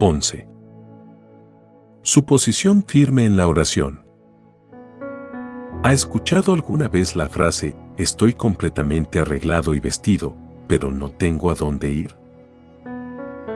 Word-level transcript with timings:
11. 0.00 0.48
Su 2.02 2.24
posición 2.24 2.84
firme 2.84 3.26
en 3.26 3.36
la 3.36 3.46
oración. 3.46 4.04
¿Ha 5.84 5.92
escuchado 5.92 6.52
alguna 6.52 6.88
vez 6.88 7.14
la 7.14 7.28
frase, 7.28 7.76
estoy 7.96 8.34
completamente 8.34 9.20
arreglado 9.20 9.72
y 9.72 9.78
vestido, 9.78 10.36
pero 10.66 10.90
no 10.90 11.10
tengo 11.10 11.48
a 11.50 11.54
dónde 11.54 11.92
ir? 11.92 12.16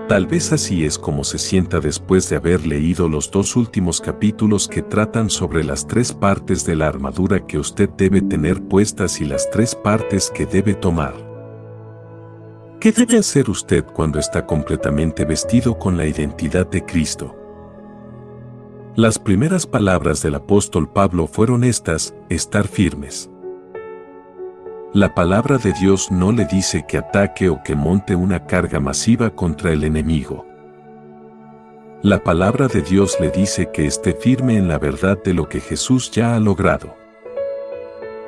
Tal 0.09 0.27
vez 0.27 0.53
así 0.53 0.85
es 0.85 0.97
como 0.97 1.25
se 1.25 1.39
sienta 1.39 1.81
después 1.81 2.31
de 2.31 2.37
haber 2.37 2.67
leído 2.67 3.09
los 3.09 3.31
dos 3.33 3.57
últimos 3.57 4.01
capítulos 4.01 4.69
que 4.69 4.83
tratan 4.83 5.31
sobre 5.31 5.65
las 5.65 5.89
tres 5.89 6.13
partes 6.13 6.65
de 6.65 6.77
la 6.77 6.87
armadura 6.87 7.47
que 7.47 7.59
usted 7.59 7.91
debe 7.91 8.23
tener 8.23 8.63
puestas 8.63 9.21
y 9.21 9.25
las 9.25 9.51
tres 9.51 9.75
partes 9.75 10.31
que 10.31 10.47
debe 10.47 10.75
tomar. 10.75 11.28
¿Qué 12.81 12.93
debe 12.93 13.19
hacer 13.19 13.51
usted 13.51 13.85
cuando 13.85 14.21
está 14.21 14.47
completamente 14.47 15.25
vestido 15.25 15.77
con 15.81 15.97
la 15.97 16.07
identidad 16.07 16.65
de 16.65 16.85
Cristo? 16.85 17.35
Las 18.95 19.19
primeras 19.19 19.67
palabras 19.67 20.23
del 20.23 20.37
apóstol 20.37 20.89
Pablo 20.89 21.27
fueron 21.27 21.65
estas, 21.65 22.15
estar 22.29 22.69
firmes. 22.69 23.29
La 24.93 25.13
palabra 25.13 25.59
de 25.59 25.73
Dios 25.73 26.13
no 26.13 26.31
le 26.31 26.45
dice 26.45 26.85
que 26.87 26.99
ataque 26.99 27.49
o 27.49 27.61
que 27.65 27.75
monte 27.75 28.15
una 28.15 28.47
carga 28.47 28.79
masiva 28.79 29.31
contra 29.31 29.73
el 29.73 29.83
enemigo. 29.83 30.47
La 32.03 32.23
palabra 32.23 32.69
de 32.69 32.83
Dios 32.83 33.17
le 33.19 33.33
dice 33.33 33.71
que 33.73 33.87
esté 33.87 34.13
firme 34.13 34.57
en 34.57 34.69
la 34.69 34.79
verdad 34.79 35.21
de 35.25 35.35
lo 35.35 35.49
que 35.49 35.59
Jesús 35.59 36.13
ya 36.13 36.37
ha 36.37 36.39
logrado. 36.39 36.95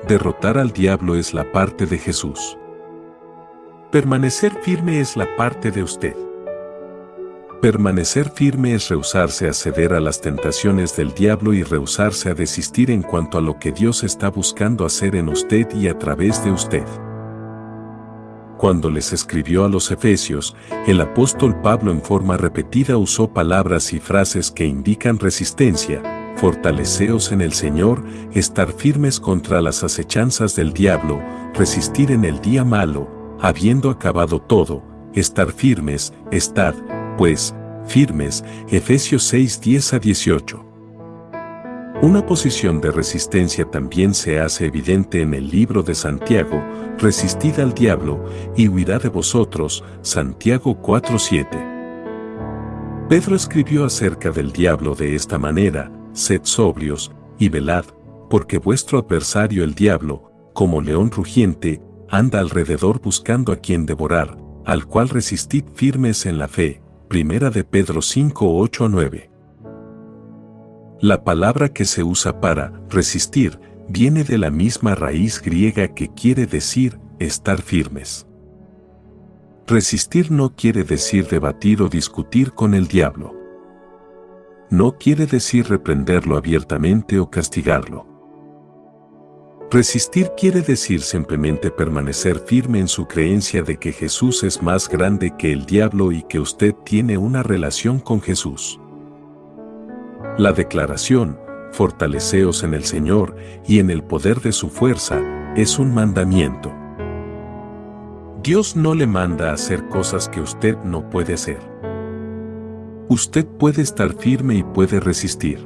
Derrotar 0.09 0.59
al 0.59 0.73
diablo 0.73 1.15
es 1.15 1.35
la 1.35 1.53
parte 1.53 1.87
de 1.87 1.99
Jesús. 1.99 2.57
Permanecer 3.91 4.53
firme 4.63 5.01
es 5.01 5.17
la 5.17 5.27
parte 5.35 5.73
de 5.73 5.83
usted. 5.83 6.15
Permanecer 7.61 8.31
firme 8.31 8.73
es 8.73 8.89
rehusarse 8.89 9.49
a 9.49 9.53
ceder 9.53 9.95
a 9.95 9.99
las 9.99 10.21
tentaciones 10.21 10.95
del 10.95 11.13
diablo 11.13 11.53
y 11.55 11.65
rehusarse 11.65 12.31
a 12.31 12.35
desistir 12.35 12.93
en 12.93 13.03
cuanto 13.03 13.37
a 13.37 13.41
lo 13.41 13.59
que 13.59 13.73
Dios 13.73 14.05
está 14.05 14.31
buscando 14.31 14.87
hacer 14.87 15.17
en 15.17 15.29
usted 15.29 15.67
y 15.75 15.89
a 15.89 15.99
través 15.99 16.45
de 16.45 16.53
usted. 16.53 16.85
Cuando 18.59 18.91
les 18.91 19.13
escribió 19.13 19.65
a 19.65 19.69
los 19.69 19.91
Efesios, 19.91 20.55
el 20.87 21.01
apóstol 21.01 21.61
Pablo 21.61 21.91
en 21.91 22.01
forma 22.01 22.37
repetida 22.37 22.97
usó 22.97 23.33
palabras 23.33 23.93
y 23.93 23.99
frases 23.99 24.53
que 24.53 24.67
indican 24.67 25.19
resistencia, 25.19 26.01
fortaleceos 26.37 27.33
en 27.33 27.41
el 27.41 27.55
Señor, 27.55 28.05
estar 28.35 28.73
firmes 28.73 29.19
contra 29.19 29.61
las 29.61 29.83
acechanzas 29.83 30.55
del 30.55 30.73
diablo, 30.73 31.21
resistir 31.55 32.13
en 32.13 32.25
el 32.25 32.41
día 32.41 32.63
malo, 32.65 33.20
habiendo 33.41 33.91
acabado 33.91 34.41
todo, 34.41 34.83
estar 35.15 35.53
firmes, 35.53 36.13
estad, 36.31 36.75
pues, 37.17 37.55
firmes, 37.87 38.45
Efesios 38.69 39.25
6, 39.25 39.61
10 39.61 39.95
a 39.95 39.99
18. 39.99 40.67
Una 42.03 42.25
posición 42.25 42.81
de 42.81 42.91
resistencia 42.91 43.71
también 43.71 44.15
se 44.15 44.41
hace 44.41 44.67
evidente 44.67 45.21
en 45.21 45.35
el 45.35 45.51
libro 45.51 45.83
de 45.83 45.95
Santiago, 45.95 46.63
resistid 46.99 47.59
al 47.61 47.75
diablo, 47.75 48.25
y 48.57 48.69
huirá 48.69 48.99
de 48.99 49.11
vosotros, 49.11 49.85
Santiago 50.01 50.79
7. 51.19 51.49
Pedro 53.09 53.37
escribió 53.37 53.85
acerca 53.85 54.31
del 54.31 54.53
diablo 54.53 54.95
de 54.95 55.15
esta 55.15 55.39
manera, 55.39 55.93
sed 56.13 56.41
sobrios, 56.45 57.13
y 57.39 57.49
velad, 57.49 57.85
porque 58.31 58.59
vuestro 58.59 58.99
adversario 58.99 59.65
el 59.65 59.75
diablo, 59.75 60.31
como 60.55 60.81
león 60.81 61.11
rugiente, 61.11 61.83
anda 62.11 62.41
alrededor 62.41 63.01
buscando 63.01 63.53
a 63.53 63.57
quien 63.57 63.87
devorar, 63.87 64.37
al 64.65 64.87
cual 64.87 65.09
resistid 65.09 65.65
firmes 65.75 66.27
en 66.27 66.39
la 66.39 66.49
fe, 66.49 66.83
Primera 67.09 67.51
de 67.51 67.65
Pedro 67.65 68.03
5, 68.03 68.57
8 68.59 68.89
9. 68.89 69.31
La 71.01 71.25
palabra 71.25 71.71
que 71.71 71.85
se 71.85 72.03
usa 72.03 72.41
para 72.41 72.73
resistir 72.89 73.59
viene 73.89 74.25
de 74.25 74.39
la 74.39 74.51
misma 74.51 74.95
raíz 74.95 75.41
griega 75.41 75.89
que 75.89 76.09
quiere 76.09 76.47
decir 76.47 76.99
estar 77.19 77.63
firmes. 77.63 78.27
Resistir 79.67 80.31
no 80.33 80.55
quiere 80.55 80.83
decir 80.83 81.29
debatir 81.29 81.81
o 81.81 81.89
discutir 81.89 82.53
con 82.53 82.75
el 82.75 82.89
diablo. 82.89 83.35
No 84.69 84.99
quiere 84.99 85.27
decir 85.27 85.69
reprenderlo 85.69 86.37
abiertamente 86.37 87.21
o 87.21 87.31
castigarlo. 87.31 88.10
Resistir 89.73 90.33
quiere 90.37 90.63
decir 90.63 91.01
simplemente 91.01 91.71
permanecer 91.71 92.41
firme 92.41 92.81
en 92.81 92.89
su 92.89 93.07
creencia 93.07 93.63
de 93.63 93.77
que 93.77 93.93
Jesús 93.93 94.43
es 94.43 94.61
más 94.61 94.89
grande 94.89 95.37
que 95.39 95.53
el 95.53 95.65
diablo 95.65 96.11
y 96.11 96.25
que 96.25 96.41
usted 96.41 96.75
tiene 96.85 97.19
una 97.19 97.45
relación 97.45 98.01
con 98.01 98.21
Jesús. 98.21 98.81
La 100.39 100.53
declaración, 100.53 101.39
fortaleceos 101.71 102.65
en 102.65 102.75
el 102.75 102.83
Señor 102.83 103.37
y 103.65 103.79
en 103.79 103.91
el 103.91 104.03
poder 104.03 104.41
de 104.41 104.51
su 104.51 104.71
fuerza, 104.71 105.23
es 105.55 105.79
un 105.79 105.95
mandamiento. 105.95 106.73
Dios 108.43 108.75
no 108.75 108.97
le 108.97 109.07
manda 109.07 109.51
a 109.51 109.55
hacer 109.55 109.87
cosas 109.87 110.29
que 110.29 110.41
usted 110.41 110.77
no 110.79 111.09
puede 111.11 111.35
hacer. 111.35 111.61
Usted 113.09 113.47
puede 113.47 113.83
estar 113.83 114.15
firme 114.15 114.57
y 114.57 114.63
puede 114.65 114.99
resistir. 114.99 115.65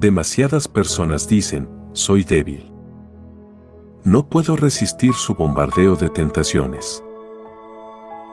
Demasiadas 0.00 0.66
personas 0.66 1.28
dicen, 1.28 1.75
soy 1.96 2.24
débil. 2.24 2.70
No 4.04 4.28
puedo 4.28 4.54
resistir 4.54 5.14
su 5.14 5.34
bombardeo 5.34 5.96
de 5.96 6.10
tentaciones. 6.10 7.02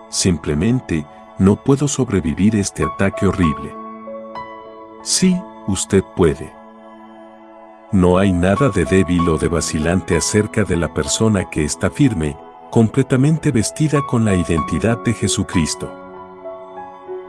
Simplemente, 0.09 1.07
no 1.39 1.63
puedo 1.63 1.87
sobrevivir 1.87 2.57
este 2.57 2.83
ataque 2.83 3.25
horrible. 3.25 3.73
Sí, 5.01 5.35
usted 5.67 6.03
puede. 6.15 6.53
No 7.93 8.17
hay 8.17 8.33
nada 8.33 8.69
de 8.69 8.83
débil 8.83 9.27
o 9.29 9.37
de 9.37 9.47
vacilante 9.47 10.17
acerca 10.17 10.65
de 10.65 10.75
la 10.75 10.93
persona 10.93 11.49
que 11.49 11.63
está 11.63 11.89
firme, 11.89 12.35
completamente 12.69 13.51
vestida 13.51 14.01
con 14.01 14.25
la 14.25 14.35
identidad 14.35 15.01
de 15.05 15.13
Jesucristo. 15.13 15.89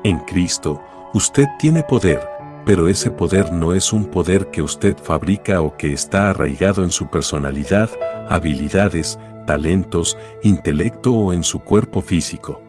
En 0.02 0.18
Cristo, 0.18 0.82
usted 1.14 1.46
tiene 1.60 1.84
poder, 1.84 2.26
pero 2.64 2.88
ese 2.88 3.10
poder 3.10 3.52
no 3.52 3.74
es 3.74 3.92
un 3.92 4.06
poder 4.06 4.50
que 4.50 4.62
usted 4.62 4.96
fabrica 4.96 5.60
o 5.60 5.76
que 5.76 5.92
está 5.92 6.30
arraigado 6.30 6.82
en 6.82 6.90
su 6.90 7.08
personalidad, 7.08 7.90
habilidades, 8.28 9.18
talentos, 9.46 10.16
intelecto 10.42 11.12
o 11.12 11.32
en 11.32 11.42
su 11.42 11.60
cuerpo 11.60 12.00
físico. 12.00 12.60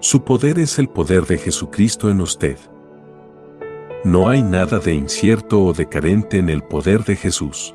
Su 0.00 0.24
poder 0.24 0.58
es 0.58 0.78
el 0.78 0.88
poder 0.88 1.24
de 1.26 1.38
Jesucristo 1.38 2.10
en 2.10 2.20
usted. 2.20 2.58
No 4.04 4.28
hay 4.28 4.42
nada 4.42 4.78
de 4.78 4.94
incierto 4.94 5.62
o 5.62 5.72
de 5.72 5.88
carente 5.88 6.38
en 6.38 6.50
el 6.50 6.62
poder 6.62 7.04
de 7.04 7.16
Jesús. 7.16 7.74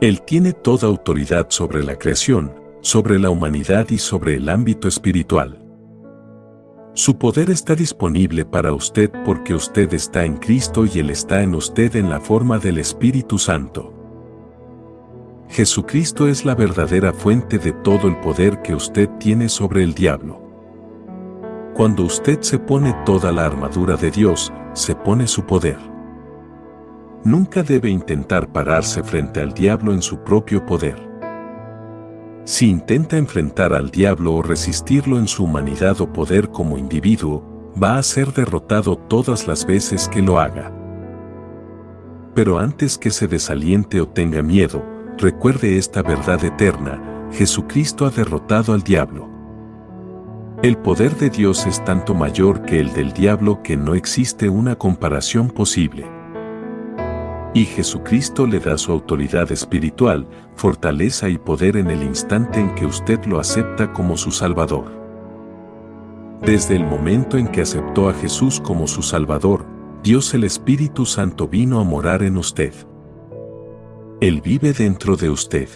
Él 0.00 0.22
tiene 0.22 0.52
toda 0.52 0.88
autoridad 0.88 1.46
sobre 1.50 1.82
la 1.82 1.96
creación, 1.96 2.54
sobre 2.80 3.18
la 3.18 3.30
humanidad 3.30 3.88
y 3.90 3.98
sobre 3.98 4.36
el 4.36 4.48
ámbito 4.48 4.88
espiritual. 4.88 5.65
Su 6.96 7.18
poder 7.18 7.50
está 7.50 7.74
disponible 7.74 8.46
para 8.46 8.72
usted 8.72 9.10
porque 9.26 9.52
usted 9.52 9.92
está 9.92 10.24
en 10.24 10.38
Cristo 10.38 10.86
y 10.86 10.98
Él 10.98 11.10
está 11.10 11.42
en 11.42 11.54
usted 11.54 11.94
en 11.94 12.08
la 12.08 12.20
forma 12.20 12.58
del 12.58 12.78
Espíritu 12.78 13.36
Santo. 13.36 13.92
Jesucristo 15.50 16.26
es 16.26 16.46
la 16.46 16.54
verdadera 16.54 17.12
fuente 17.12 17.58
de 17.58 17.72
todo 17.72 18.08
el 18.08 18.16
poder 18.20 18.62
que 18.62 18.74
usted 18.74 19.10
tiene 19.18 19.50
sobre 19.50 19.82
el 19.82 19.92
diablo. 19.92 20.40
Cuando 21.74 22.02
usted 22.02 22.40
se 22.40 22.58
pone 22.58 22.96
toda 23.04 23.30
la 23.30 23.44
armadura 23.44 23.98
de 23.98 24.10
Dios, 24.10 24.50
se 24.72 24.94
pone 24.94 25.26
su 25.26 25.44
poder. 25.44 25.76
Nunca 27.24 27.62
debe 27.62 27.90
intentar 27.90 28.50
pararse 28.50 29.02
frente 29.02 29.42
al 29.42 29.52
diablo 29.52 29.92
en 29.92 30.00
su 30.00 30.24
propio 30.24 30.64
poder. 30.64 30.96
Si 32.46 32.70
intenta 32.70 33.16
enfrentar 33.16 33.74
al 33.74 33.90
diablo 33.90 34.34
o 34.34 34.40
resistirlo 34.40 35.18
en 35.18 35.26
su 35.26 35.42
humanidad 35.42 36.00
o 36.00 36.12
poder 36.12 36.50
como 36.50 36.78
individuo, 36.78 37.72
va 37.82 37.98
a 37.98 38.02
ser 38.04 38.32
derrotado 38.32 38.96
todas 38.96 39.48
las 39.48 39.66
veces 39.66 40.08
que 40.08 40.22
lo 40.22 40.38
haga. 40.38 40.72
Pero 42.36 42.60
antes 42.60 42.98
que 42.98 43.10
se 43.10 43.26
desaliente 43.26 44.00
o 44.00 44.06
tenga 44.06 44.42
miedo, 44.42 44.84
recuerde 45.18 45.76
esta 45.76 46.02
verdad 46.02 46.44
eterna, 46.44 47.28
Jesucristo 47.32 48.06
ha 48.06 48.10
derrotado 48.10 48.74
al 48.74 48.82
diablo. 48.82 49.28
El 50.62 50.78
poder 50.78 51.16
de 51.16 51.30
Dios 51.30 51.66
es 51.66 51.84
tanto 51.84 52.14
mayor 52.14 52.62
que 52.62 52.78
el 52.78 52.92
del 52.92 53.12
diablo 53.12 53.60
que 53.64 53.76
no 53.76 53.96
existe 53.96 54.48
una 54.48 54.76
comparación 54.76 55.50
posible 55.50 56.15
y 57.56 57.64
Jesucristo 57.64 58.46
le 58.46 58.60
da 58.60 58.76
su 58.76 58.92
autoridad 58.92 59.50
espiritual, 59.50 60.26
fortaleza 60.56 61.30
y 61.30 61.38
poder 61.38 61.78
en 61.78 61.90
el 61.90 62.02
instante 62.02 62.60
en 62.60 62.74
que 62.74 62.84
usted 62.84 63.24
lo 63.24 63.40
acepta 63.40 63.94
como 63.94 64.18
su 64.18 64.30
Salvador. 64.30 64.84
Desde 66.42 66.76
el 66.76 66.84
momento 66.84 67.38
en 67.38 67.48
que 67.48 67.62
aceptó 67.62 68.10
a 68.10 68.12
Jesús 68.12 68.60
como 68.60 68.86
su 68.86 69.00
Salvador, 69.00 69.64
Dios 70.02 70.34
el 70.34 70.44
Espíritu 70.44 71.06
Santo 71.06 71.48
vino 71.48 71.80
a 71.80 71.84
morar 71.84 72.22
en 72.22 72.36
usted. 72.36 72.74
Él 74.20 74.42
vive 74.42 74.74
dentro 74.74 75.16
de 75.16 75.30
usted. 75.30 75.70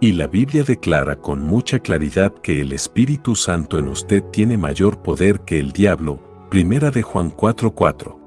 Y 0.00 0.12
la 0.12 0.26
Biblia 0.26 0.64
declara 0.64 1.16
con 1.16 1.42
mucha 1.42 1.80
claridad 1.80 2.32
que 2.32 2.62
el 2.62 2.72
Espíritu 2.72 3.36
Santo 3.36 3.78
en 3.78 3.88
usted 3.88 4.24
tiene 4.32 4.56
mayor 4.56 5.02
poder 5.02 5.40
que 5.40 5.58
el 5.58 5.72
diablo, 5.72 6.18
primera 6.48 6.90
de 6.90 7.02
Juan 7.02 7.30
4:4. 7.30 8.19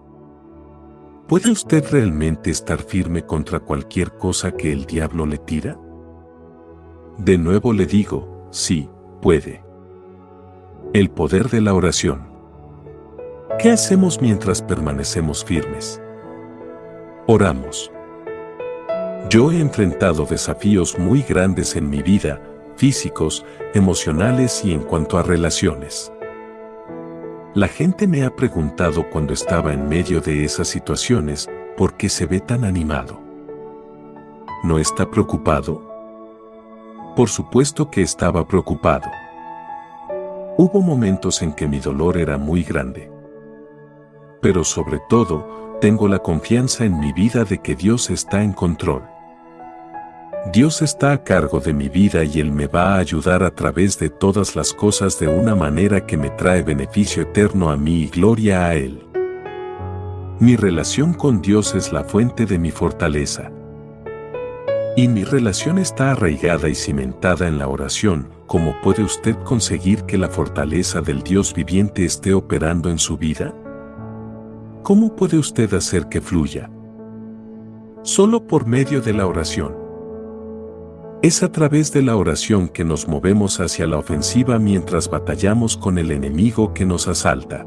¿Puede 1.27 1.51
usted 1.51 1.85
realmente 1.89 2.51
estar 2.51 2.79
firme 2.81 3.25
contra 3.25 3.61
cualquier 3.61 4.11
cosa 4.17 4.51
que 4.51 4.73
el 4.73 4.85
diablo 4.85 5.25
le 5.25 5.37
tira? 5.37 5.77
De 7.17 7.37
nuevo 7.37 7.71
le 7.71 7.85
digo, 7.85 8.49
sí, 8.51 8.89
puede. 9.21 9.63
El 10.93 11.09
poder 11.09 11.49
de 11.49 11.61
la 11.61 11.73
oración. 11.73 12.27
¿Qué 13.57 13.71
hacemos 13.71 14.21
mientras 14.21 14.61
permanecemos 14.61 15.45
firmes? 15.45 16.01
Oramos. 17.25 17.89
Yo 19.29 19.49
he 19.51 19.61
enfrentado 19.61 20.25
desafíos 20.25 20.99
muy 20.99 21.21
grandes 21.21 21.77
en 21.77 21.89
mi 21.89 22.01
vida, 22.01 22.41
físicos, 22.75 23.45
emocionales 23.73 24.65
y 24.65 24.73
en 24.73 24.81
cuanto 24.81 25.17
a 25.17 25.23
relaciones. 25.23 26.11
La 27.55 27.67
gente 27.67 28.07
me 28.07 28.23
ha 28.23 28.35
preguntado 28.35 29.07
cuando 29.11 29.31
estaba 29.31 29.73
en 29.73 29.87
medio 29.87 30.21
de 30.21 30.43
esas 30.43 30.67
situaciones, 30.67 31.47
¿por 31.77 31.93
qué 31.93 32.09
se 32.09 32.25
ve 32.25 32.39
tan 32.39 32.63
animado? 32.63 33.21
¿No 34.63 34.79
está 34.79 35.11
preocupado? 35.11 35.79
Por 37.15 37.29
supuesto 37.29 37.91
que 37.91 38.01
estaba 38.01 38.47
preocupado. 38.47 39.07
Hubo 40.57 40.81
momentos 40.81 41.43
en 41.43 41.53
que 41.53 41.67
mi 41.67 41.79
dolor 41.79 42.17
era 42.17 42.39
muy 42.39 42.63
grande. 42.63 43.11
Pero 44.41 44.63
sobre 44.63 44.99
todo, 45.07 45.77
tengo 45.79 46.07
la 46.07 46.17
confianza 46.17 46.85
en 46.85 46.99
mi 46.99 47.13
vida 47.13 47.43
de 47.45 47.59
que 47.59 47.75
Dios 47.75 48.09
está 48.09 48.41
en 48.41 48.53
control. 48.53 49.03
Dios 50.51 50.81
está 50.81 51.13
a 51.13 51.23
cargo 51.23 51.61
de 51.61 51.71
mi 51.71 51.87
vida 51.87 52.25
y 52.25 52.41
Él 52.41 52.51
me 52.51 52.67
va 52.67 52.95
a 52.95 52.97
ayudar 52.97 53.43
a 53.43 53.55
través 53.55 53.97
de 53.97 54.09
todas 54.09 54.57
las 54.57 54.73
cosas 54.73 55.17
de 55.17 55.29
una 55.29 55.55
manera 55.55 56.05
que 56.05 56.17
me 56.17 56.31
trae 56.31 56.63
beneficio 56.63 57.23
eterno 57.23 57.69
a 57.69 57.77
mí 57.77 58.01
y 58.03 58.07
gloria 58.07 58.65
a 58.65 58.75
Él. 58.75 59.07
Mi 60.41 60.57
relación 60.57 61.13
con 61.13 61.41
Dios 61.41 61.73
es 61.75 61.93
la 61.93 62.03
fuente 62.03 62.45
de 62.45 62.59
mi 62.59 62.71
fortaleza. 62.71 63.51
Y 64.97 65.07
mi 65.07 65.23
relación 65.23 65.79
está 65.79 66.11
arraigada 66.11 66.67
y 66.67 66.75
cimentada 66.75 67.47
en 67.47 67.57
la 67.57 67.69
oración, 67.69 68.27
¿cómo 68.45 68.75
puede 68.83 69.01
usted 69.01 69.37
conseguir 69.45 70.03
que 70.03 70.17
la 70.17 70.27
fortaleza 70.27 71.01
del 71.01 71.23
Dios 71.23 71.53
viviente 71.53 72.03
esté 72.03 72.33
operando 72.33 72.89
en 72.89 72.99
su 72.99 73.17
vida? 73.17 73.53
¿Cómo 74.83 75.15
puede 75.15 75.37
usted 75.37 75.73
hacer 75.73 76.09
que 76.09 76.19
fluya? 76.19 76.69
Solo 78.01 78.45
por 78.45 78.67
medio 78.67 78.99
de 78.99 79.13
la 79.13 79.25
oración. 79.25 79.82
Es 81.23 81.41
a 81.41 81.49
través 81.49 81.93
de 81.93 82.01
la 82.01 82.17
oración 82.17 82.67
que 82.67 82.83
nos 82.83 83.07
movemos 83.07 83.61
hacia 83.61 83.87
la 83.87 83.97
ofensiva 83.97 84.59
mientras 84.59 85.09
batallamos 85.09 85.77
con 85.77 85.97
el 85.97 86.11
enemigo 86.11 86.73
que 86.73 86.85
nos 86.85 87.07
asalta. 87.07 87.65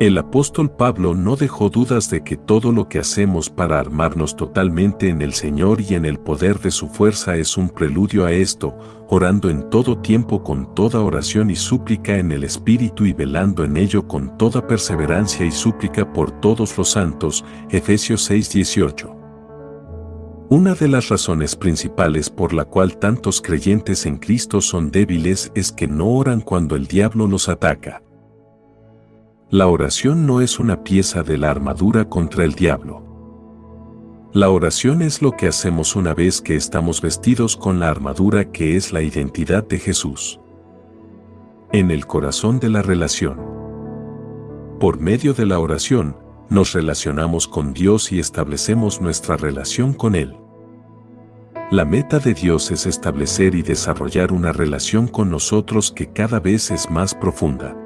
El 0.00 0.16
apóstol 0.16 0.70
Pablo 0.70 1.14
no 1.14 1.36
dejó 1.36 1.68
dudas 1.68 2.08
de 2.08 2.24
que 2.24 2.38
todo 2.38 2.72
lo 2.72 2.88
que 2.88 3.00
hacemos 3.00 3.50
para 3.50 3.78
armarnos 3.78 4.34
totalmente 4.34 5.10
en 5.10 5.20
el 5.20 5.34
Señor 5.34 5.82
y 5.82 5.92
en 5.92 6.06
el 6.06 6.18
poder 6.18 6.58
de 6.60 6.70
su 6.70 6.88
fuerza 6.88 7.36
es 7.36 7.58
un 7.58 7.68
preludio 7.68 8.24
a 8.24 8.32
esto, 8.32 8.74
orando 9.10 9.50
en 9.50 9.68
todo 9.68 9.98
tiempo 9.98 10.42
con 10.42 10.74
toda 10.74 11.00
oración 11.00 11.50
y 11.50 11.56
súplica 11.56 12.16
en 12.16 12.32
el 12.32 12.44
Espíritu 12.44 13.04
y 13.04 13.12
velando 13.12 13.62
en 13.62 13.76
ello 13.76 14.08
con 14.08 14.38
toda 14.38 14.66
perseverancia 14.66 15.44
y 15.44 15.50
súplica 15.50 16.10
por 16.10 16.30
todos 16.40 16.78
los 16.78 16.88
santos. 16.92 17.44
Efesios 17.68 18.30
6:18. 18.30 19.19
Una 20.50 20.74
de 20.74 20.88
las 20.88 21.08
razones 21.10 21.54
principales 21.54 22.28
por 22.28 22.52
la 22.52 22.64
cual 22.64 22.98
tantos 22.98 23.40
creyentes 23.40 24.04
en 24.04 24.16
Cristo 24.16 24.60
son 24.60 24.90
débiles 24.90 25.52
es 25.54 25.70
que 25.70 25.86
no 25.86 26.08
oran 26.08 26.40
cuando 26.40 26.74
el 26.74 26.88
diablo 26.88 27.28
los 27.28 27.48
ataca. 27.48 28.02
La 29.48 29.68
oración 29.68 30.26
no 30.26 30.40
es 30.40 30.58
una 30.58 30.82
pieza 30.82 31.22
de 31.22 31.38
la 31.38 31.52
armadura 31.52 32.08
contra 32.08 32.44
el 32.44 32.54
diablo. 32.54 34.28
La 34.32 34.50
oración 34.50 35.02
es 35.02 35.22
lo 35.22 35.36
que 35.36 35.46
hacemos 35.46 35.94
una 35.94 36.14
vez 36.14 36.40
que 36.40 36.56
estamos 36.56 37.00
vestidos 37.00 37.56
con 37.56 37.78
la 37.78 37.88
armadura 37.88 38.50
que 38.50 38.74
es 38.74 38.92
la 38.92 39.02
identidad 39.02 39.62
de 39.68 39.78
Jesús. 39.78 40.40
En 41.70 41.92
el 41.92 42.06
corazón 42.08 42.58
de 42.58 42.70
la 42.70 42.82
relación. 42.82 43.38
Por 44.80 44.98
medio 44.98 45.32
de 45.32 45.46
la 45.46 45.60
oración, 45.60 46.16
nos 46.48 46.72
relacionamos 46.72 47.46
con 47.46 47.72
Dios 47.72 48.10
y 48.10 48.18
establecemos 48.18 49.00
nuestra 49.00 49.36
relación 49.36 49.94
con 49.94 50.16
Él. 50.16 50.39
La 51.70 51.84
meta 51.84 52.18
de 52.18 52.34
Dios 52.34 52.72
es 52.72 52.84
establecer 52.86 53.54
y 53.54 53.62
desarrollar 53.62 54.32
una 54.32 54.52
relación 54.52 55.06
con 55.06 55.30
nosotros 55.30 55.92
que 55.92 56.08
cada 56.12 56.40
vez 56.40 56.72
es 56.72 56.90
más 56.90 57.14
profunda. 57.14 57.76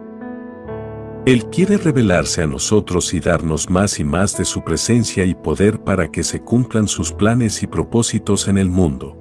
Él 1.26 1.44
quiere 1.50 1.76
revelarse 1.76 2.42
a 2.42 2.46
nosotros 2.46 3.12
y 3.12 3.20
darnos 3.20 3.68
más 3.68 4.00
y 4.00 4.04
más 4.04 4.38
de 4.38 4.46
su 4.46 4.64
presencia 4.64 5.26
y 5.26 5.34
poder 5.34 5.80
para 5.84 6.10
que 6.10 6.22
se 6.22 6.40
cumplan 6.40 6.88
sus 6.88 7.12
planes 7.12 7.62
y 7.62 7.66
propósitos 7.66 8.48
en 8.48 8.56
el 8.56 8.70
mundo. 8.70 9.18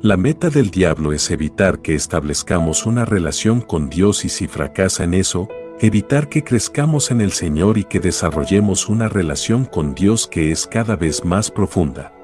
La 0.00 0.16
meta 0.16 0.48
del 0.48 0.70
diablo 0.70 1.12
es 1.12 1.30
evitar 1.30 1.82
que 1.82 1.94
establezcamos 1.94 2.86
una 2.86 3.04
relación 3.04 3.60
con 3.60 3.90
Dios 3.90 4.24
y 4.24 4.30
si 4.30 4.46
fracasa 4.46 5.04
en 5.04 5.12
eso, 5.12 5.50
evitar 5.80 6.30
que 6.30 6.42
crezcamos 6.42 7.10
en 7.10 7.20
el 7.20 7.32
Señor 7.32 7.76
y 7.76 7.84
que 7.84 8.00
desarrollemos 8.00 8.88
una 8.88 9.06
relación 9.10 9.66
con 9.66 9.94
Dios 9.94 10.26
que 10.26 10.50
es 10.50 10.66
cada 10.66 10.96
vez 10.96 11.26
más 11.26 11.50
profunda. 11.50 12.17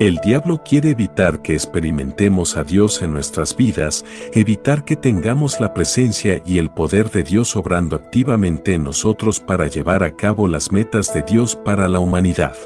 El 0.00 0.16
diablo 0.24 0.62
quiere 0.64 0.88
evitar 0.92 1.42
que 1.42 1.52
experimentemos 1.52 2.56
a 2.56 2.64
Dios 2.64 3.02
en 3.02 3.12
nuestras 3.12 3.54
vidas, 3.54 4.02
evitar 4.32 4.82
que 4.82 4.96
tengamos 4.96 5.60
la 5.60 5.74
presencia 5.74 6.40
y 6.46 6.56
el 6.56 6.70
poder 6.70 7.10
de 7.10 7.22
Dios 7.22 7.54
obrando 7.54 7.96
activamente 7.96 8.72
en 8.72 8.84
nosotros 8.84 9.40
para 9.40 9.66
llevar 9.66 10.02
a 10.02 10.16
cabo 10.16 10.48
las 10.48 10.72
metas 10.72 11.12
de 11.12 11.20
Dios 11.20 11.54
para 11.54 11.86
la 11.86 11.98
humanidad. 11.98 12.56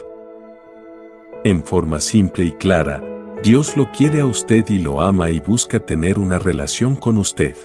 En 1.43 1.65
forma 1.65 1.99
simple 1.99 2.45
y 2.45 2.53
clara, 2.53 3.03
Dios 3.43 3.77
lo 3.77 3.91
quiere 3.91 4.21
a 4.21 4.27
usted 4.27 4.65
y 4.69 4.79
lo 4.79 5.01
ama 5.01 5.29
y 5.31 5.41
busca 5.41 5.81
tener 5.81 6.21
una 6.21 6.39
relación 6.39 6.95
con 6.95 7.19
usted. 7.19 7.57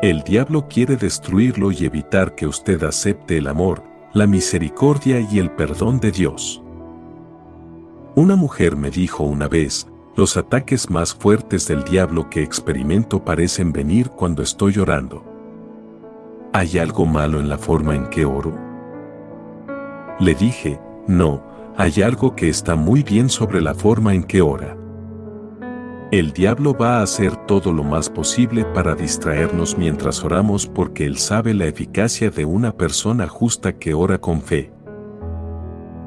El 0.00 0.22
diablo 0.22 0.68
quiere 0.68 0.96
destruirlo 0.96 1.70
y 1.70 1.84
evitar 1.84 2.34
que 2.34 2.46
usted 2.46 2.82
acepte 2.82 3.36
el 3.36 3.46
amor, 3.46 3.82
la 4.14 4.26
misericordia 4.26 5.20
y 5.20 5.38
el 5.38 5.50
perdón 5.50 6.00
de 6.00 6.12
Dios. 6.12 6.61
Una 8.14 8.36
mujer 8.36 8.76
me 8.76 8.90
dijo 8.90 9.24
una 9.24 9.48
vez, 9.48 9.86
los 10.16 10.36
ataques 10.36 10.90
más 10.90 11.14
fuertes 11.14 11.66
del 11.66 11.82
diablo 11.82 12.28
que 12.28 12.42
experimento 12.42 13.24
parecen 13.24 13.72
venir 13.72 14.10
cuando 14.10 14.42
estoy 14.42 14.78
orando. 14.78 15.24
¿Hay 16.52 16.76
algo 16.76 17.06
malo 17.06 17.40
en 17.40 17.48
la 17.48 17.56
forma 17.56 17.94
en 17.96 18.10
que 18.10 18.26
oro? 18.26 18.54
Le 20.20 20.34
dije, 20.34 20.78
no, 21.06 21.42
hay 21.78 22.02
algo 22.02 22.36
que 22.36 22.50
está 22.50 22.76
muy 22.76 23.02
bien 23.02 23.30
sobre 23.30 23.62
la 23.62 23.72
forma 23.72 24.12
en 24.12 24.24
que 24.24 24.42
ora. 24.42 24.76
El 26.10 26.34
diablo 26.34 26.76
va 26.78 26.98
a 26.98 27.02
hacer 27.02 27.34
todo 27.46 27.72
lo 27.72 27.82
más 27.82 28.10
posible 28.10 28.66
para 28.66 28.94
distraernos 28.94 29.78
mientras 29.78 30.22
oramos 30.22 30.66
porque 30.66 31.06
él 31.06 31.16
sabe 31.16 31.54
la 31.54 31.64
eficacia 31.64 32.30
de 32.30 32.44
una 32.44 32.72
persona 32.72 33.26
justa 33.26 33.78
que 33.78 33.94
ora 33.94 34.18
con 34.18 34.42
fe. 34.42 34.70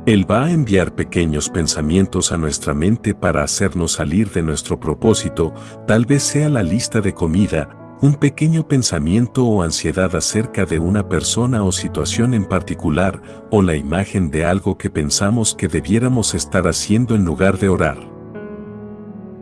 Él 0.06 0.30
va 0.30 0.46
a 0.46 0.52
enviar 0.52 0.94
pequeños 0.94 1.50
pensamientos 1.50 2.32
a 2.32 2.38
nuestra 2.38 2.76
mente 2.76 3.16
para 3.16 3.42
hacernos 3.42 3.94
salir 3.94 4.30
de 4.30 4.44
nuestro 4.44 4.80
propósito, 4.80 5.52
tal 5.88 6.06
vez 6.06 6.22
sea 6.22 6.48
la 6.48 6.62
lista 6.62 7.02
de 7.02 7.16
comida, 7.16 7.98
un 8.04 8.14
pequeño 8.14 8.68
pensamiento 8.68 9.44
o 9.48 9.64
ansiedad 9.64 10.16
acerca 10.16 10.66
de 10.66 10.78
una 10.78 11.10
persona 11.10 11.64
o 11.64 11.72
situación 11.72 12.36
en 12.36 12.46
particular, 12.46 13.20
o 13.50 13.64
la 13.64 13.76
imagen 13.76 14.30
de 14.30 14.46
algo 14.46 14.78
que 14.78 14.92
pensamos 14.92 15.56
que 15.56 15.68
debiéramos 15.68 16.36
estar 16.36 16.68
haciendo 16.68 17.16
en 17.16 17.26
lugar 17.26 17.58
de 17.58 17.70
orar. 17.70 17.98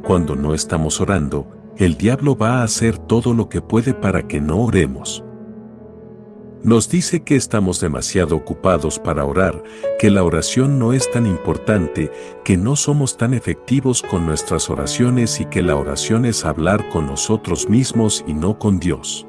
Cuando 0.01 0.38
no 0.38 0.53
estamos 0.53 1.01
orando, 1.01 1.46
el 1.75 1.98
diablo 1.98 2.38
va 2.38 2.62
a 2.62 2.63
hacer 2.63 2.98
todo 2.98 3.34
lo 3.34 3.50
que 3.50 3.60
puede 3.60 3.93
para 3.93 4.29
que 4.29 4.39
no 4.39 4.62
oremos 4.62 5.25
nos 6.63 6.89
dice 6.89 7.24
que 7.24 7.36
estamos 7.36 7.82
demasiado 7.82 8.38
ocupados 8.38 8.98
para 8.98 9.25
orar, 9.25 9.62
que 10.00 10.10
la 10.10 10.24
oración 10.24 10.79
no 10.79 10.93
es 10.93 11.12
tan 11.12 11.25
importante, 11.25 12.10
que 12.46 12.55
no 12.55 12.77
somos 12.77 13.17
tan 13.17 13.34
efectivos 13.34 14.01
con 14.01 14.25
nuestras 14.25 14.70
oraciones 14.70 15.41
y 15.41 15.46
que 15.46 15.62
la 15.62 15.75
oración 15.75 16.25
es 16.25 16.46
hablar 16.46 16.88
con 16.89 17.05
nosotros 17.05 17.70
mismos 17.70 18.24
y 18.25 18.34
no 18.34 18.58
con 18.58 18.79
Dios. 18.79 19.27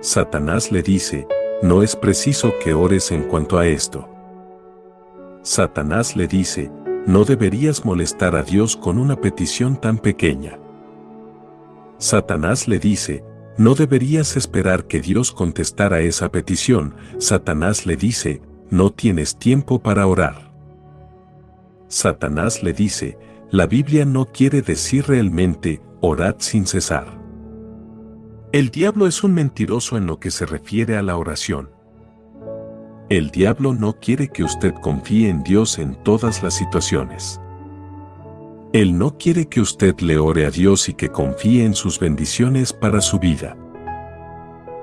Satanás 0.00 0.72
le 0.72 0.82
dice, 0.82 1.26
no 1.62 1.82
es 1.82 1.94
preciso 1.94 2.54
que 2.62 2.72
ores 2.72 3.12
en 3.12 3.24
cuanto 3.24 3.58
a 3.58 3.66
esto. 3.66 4.08
Satanás 5.42 6.16
le 6.16 6.26
dice, 6.26 6.70
no 7.06 7.24
deberías 7.24 7.84
molestar 7.84 8.34
a 8.34 8.42
Dios 8.42 8.76
con 8.76 8.98
una 8.98 9.16
petición 9.16 9.78
tan 9.78 9.98
pequeña. 9.98 10.58
Satanás 11.98 12.68
le 12.68 12.78
dice, 12.78 13.24
no 13.58 13.74
deberías 13.74 14.36
esperar 14.36 14.86
que 14.86 15.00
Dios 15.00 15.32
contestara 15.32 16.00
esa 16.00 16.30
petición, 16.30 16.94
Satanás 17.18 17.86
le 17.86 17.96
dice, 17.96 18.40
no 18.70 18.90
tienes 18.90 19.36
tiempo 19.36 19.80
para 19.80 20.06
orar. 20.06 20.52
Satanás 21.88 22.62
le 22.62 22.72
dice, 22.72 23.18
la 23.50 23.66
Biblia 23.66 24.04
no 24.04 24.26
quiere 24.26 24.62
decir 24.62 25.06
realmente, 25.08 25.80
orad 26.00 26.36
sin 26.38 26.66
cesar. 26.66 27.18
El 28.52 28.70
diablo 28.70 29.06
es 29.06 29.24
un 29.24 29.34
mentiroso 29.34 29.96
en 29.96 30.06
lo 30.06 30.20
que 30.20 30.30
se 30.30 30.46
refiere 30.46 30.96
a 30.96 31.02
la 31.02 31.16
oración. 31.16 31.70
El 33.08 33.30
diablo 33.30 33.74
no 33.74 33.98
quiere 33.98 34.28
que 34.28 34.44
usted 34.44 34.72
confíe 34.74 35.28
en 35.28 35.42
Dios 35.42 35.78
en 35.78 35.96
todas 36.04 36.42
las 36.42 36.54
situaciones. 36.54 37.40
Él 38.74 38.98
no 38.98 39.16
quiere 39.16 39.46
que 39.46 39.62
usted 39.62 39.98
le 40.00 40.18
ore 40.18 40.44
a 40.44 40.50
Dios 40.50 40.90
y 40.90 40.94
que 40.94 41.08
confíe 41.08 41.64
en 41.64 41.74
sus 41.74 41.98
bendiciones 41.98 42.74
para 42.74 43.00
su 43.00 43.18
vida. 43.18 43.56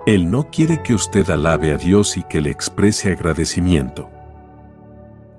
Él 0.08 0.32
no 0.32 0.50
quiere 0.50 0.82
que 0.82 0.96
usted 0.96 1.30
alabe 1.30 1.72
a 1.72 1.78
Dios 1.78 2.18
y 2.18 2.24
que 2.24 2.42
le 2.42 2.50
exprese 2.50 3.12
agradecimiento. 3.12 4.10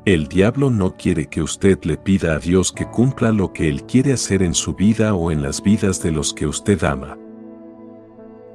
El 0.05 0.29
diablo 0.29 0.71
no 0.71 0.97
quiere 0.97 1.27
que 1.27 1.43
usted 1.43 1.83
le 1.83 1.97
pida 1.97 2.37
a 2.37 2.39
Dios 2.39 2.71
que 2.71 2.87
cumpla 2.87 3.33
lo 3.33 3.53
que 3.53 3.69
Él 3.69 3.83
quiere 3.83 4.13
hacer 4.13 4.45
en 4.45 4.55
su 4.55 4.75
vida 4.75 5.15
o 5.15 5.33
en 5.33 5.43
las 5.43 5.61
vidas 5.61 6.01
de 6.01 6.13
los 6.13 6.33
que 6.33 6.47
usted 6.47 6.85
ama. 6.85 7.19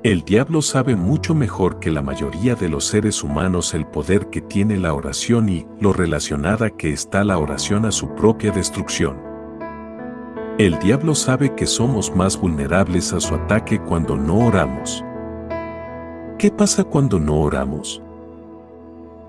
El 0.03 0.21
diablo 0.21 0.61
sabe 0.61 0.95
mucho 0.95 1.35
mejor 1.35 1.79
que 1.79 1.91
la 1.91 2.01
mayoría 2.01 2.55
de 2.55 2.69
los 2.69 2.85
seres 2.85 3.23
humanos 3.23 3.73
el 3.73 3.85
poder 3.85 4.29
que 4.29 4.39
tiene 4.39 4.77
la 4.77 4.93
oración 4.93 5.49
y 5.49 5.65
lo 5.81 5.91
relacionada 5.91 6.69
que 6.69 6.93
está 6.93 7.25
la 7.25 7.37
oración 7.37 7.85
a 7.85 7.91
su 7.91 8.15
propia 8.15 8.51
destrucción. 8.51 9.30
El 10.61 10.77
diablo 10.77 11.15
sabe 11.15 11.55
que 11.55 11.65
somos 11.65 12.15
más 12.15 12.39
vulnerables 12.39 13.13
a 13.13 13.19
su 13.19 13.33
ataque 13.33 13.79
cuando 13.79 14.15
no 14.15 14.45
oramos. 14.45 15.03
¿Qué 16.37 16.51
pasa 16.51 16.83
cuando 16.83 17.19
no 17.19 17.41
oramos? 17.41 17.99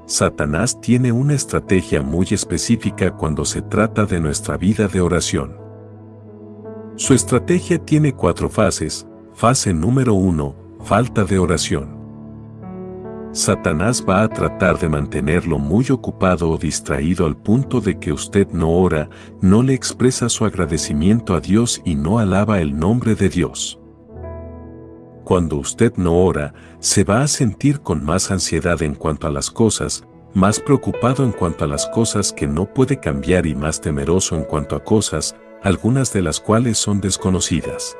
Satanás 0.05 0.79
tiene 0.79 1.11
una 1.11 1.33
estrategia 1.33 2.03
muy 2.03 2.27
específica 2.33 3.17
cuando 3.17 3.47
se 3.47 3.62
trata 3.62 4.05
de 4.05 4.21
nuestra 4.21 4.59
vida 4.59 4.89
de 4.89 5.01
oración. 5.01 5.57
Su 6.97 7.15
estrategia 7.15 7.79
tiene 7.79 8.12
cuatro 8.12 8.51
fases. 8.51 9.07
Fase 9.33 9.73
número 9.73 10.12
uno, 10.12 10.55
falta 10.85 11.25
de 11.25 11.39
oración. 11.39 12.02
Satanás 13.33 14.05
va 14.07 14.23
a 14.23 14.29
tratar 14.29 14.79
de 14.79 14.91
mantenerlo 14.91 15.59
muy 15.59 15.91
ocupado 15.91 16.51
o 16.51 16.59
distraído 16.59 17.25
al 17.25 17.35
punto 17.35 17.81
de 17.81 17.99
que 17.99 18.12
usted 18.12 18.47
no 18.49 18.71
ora, 18.73 19.09
no 19.41 19.62
le 19.62 19.73
expresa 19.73 20.29
su 20.29 20.45
agradecimiento 20.45 21.35
a 21.35 21.41
Dios 21.41 21.81
y 21.83 21.95
no 21.95 22.19
alaba 22.19 22.61
el 22.61 22.79
nombre 22.79 23.15
de 23.15 23.31
Dios. 23.31 23.81
Cuando 25.25 25.57
usted 25.57 25.95
no 25.97 26.19
ora, 26.19 26.53
se 26.79 27.05
va 27.05 27.23
a 27.23 27.29
sentir 27.29 27.81
con 27.81 28.05
más 28.05 28.31
ansiedad 28.31 28.83
en 28.83 28.95
cuanto 28.95 29.27
a 29.27 29.31
las 29.31 29.51
cosas, 29.51 30.05
más 30.35 30.61
preocupado 30.61 31.25
en 31.25 31.33
cuanto 31.33 31.65
a 31.65 31.69
las 31.69 31.87
cosas 31.87 32.35
que 32.35 32.47
no 32.47 32.67
puede 32.67 33.01
cambiar 33.01 33.47
y 33.47 33.55
más 33.55 33.81
temeroso 33.81 34.37
en 34.37 34.45
cuanto 34.45 34.77
a 34.77 34.85
cosas, 34.85 35.37
algunas 35.62 36.12
de 36.12 36.21
las 36.21 36.39
cuales 36.39 36.77
son 36.77 37.01
desconocidas. 37.01 37.97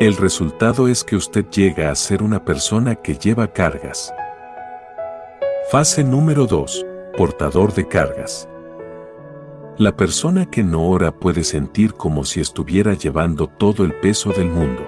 El 0.00 0.16
resultado 0.16 0.86
es 0.86 1.02
que 1.02 1.16
usted 1.16 1.46
llega 1.50 1.90
a 1.90 1.94
ser 1.96 2.22
una 2.22 2.44
persona 2.44 2.94
que 2.94 3.16
lleva 3.16 3.52
cargas. 3.52 4.14
Fase 5.72 6.04
número 6.04 6.46
2. 6.46 6.86
Portador 7.16 7.74
de 7.74 7.88
cargas. 7.88 8.48
La 9.76 9.96
persona 9.96 10.46
que 10.46 10.62
no 10.62 10.88
ora 10.88 11.10
puede 11.10 11.42
sentir 11.42 11.94
como 11.94 12.24
si 12.24 12.40
estuviera 12.40 12.94
llevando 12.94 13.48
todo 13.48 13.84
el 13.84 13.92
peso 13.94 14.30
del 14.32 14.48
mundo. 14.48 14.86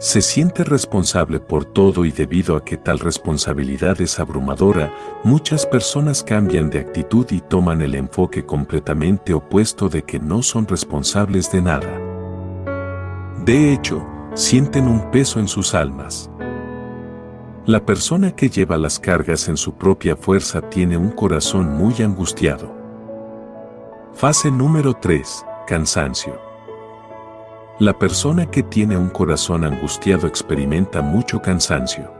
Se 0.00 0.20
siente 0.20 0.64
responsable 0.64 1.38
por 1.38 1.64
todo 1.64 2.04
y 2.04 2.10
debido 2.10 2.56
a 2.56 2.64
que 2.64 2.76
tal 2.76 2.98
responsabilidad 2.98 4.00
es 4.00 4.18
abrumadora, 4.18 4.92
muchas 5.22 5.64
personas 5.64 6.24
cambian 6.24 6.70
de 6.70 6.80
actitud 6.80 7.26
y 7.30 7.40
toman 7.40 7.82
el 7.82 7.94
enfoque 7.94 8.44
completamente 8.44 9.32
opuesto 9.32 9.88
de 9.88 10.02
que 10.02 10.18
no 10.18 10.42
son 10.42 10.66
responsables 10.66 11.52
de 11.52 11.62
nada. 11.62 12.09
De 13.44 13.72
hecho, 13.72 14.06
sienten 14.34 14.86
un 14.86 15.10
peso 15.10 15.40
en 15.40 15.48
sus 15.48 15.74
almas. 15.74 16.30
La 17.64 17.86
persona 17.86 18.32
que 18.32 18.50
lleva 18.50 18.76
las 18.76 18.98
cargas 18.98 19.48
en 19.48 19.56
su 19.56 19.72
propia 19.72 20.14
fuerza 20.14 20.60
tiene 20.60 20.98
un 20.98 21.10
corazón 21.10 21.72
muy 21.72 21.94
angustiado. 22.02 22.70
Fase 24.12 24.50
número 24.50 24.92
3. 24.92 25.46
Cansancio. 25.66 26.38
La 27.78 27.98
persona 27.98 28.44
que 28.44 28.62
tiene 28.62 28.98
un 28.98 29.08
corazón 29.08 29.64
angustiado 29.64 30.26
experimenta 30.26 31.00
mucho 31.00 31.40
cansancio. 31.40 32.12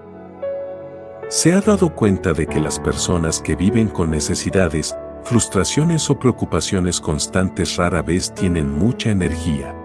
Se 1.29 1.53
ha 1.53 1.61
dado 1.61 1.95
cuenta 1.95 2.33
de 2.33 2.47
que 2.47 2.61
las 2.61 2.81
personas 2.81 3.43
que 3.43 3.57
viven 3.57 3.89
con 3.89 4.11
necesidades, 4.11 4.97
frustraciones 5.25 6.09
o 6.09 6.19
preocupaciones 6.19 6.99
constantes 6.99 7.77
rara 7.77 8.01
vez 8.01 8.33
tienen 8.33 8.71
mucha 8.71 9.11
energía. 9.11 9.80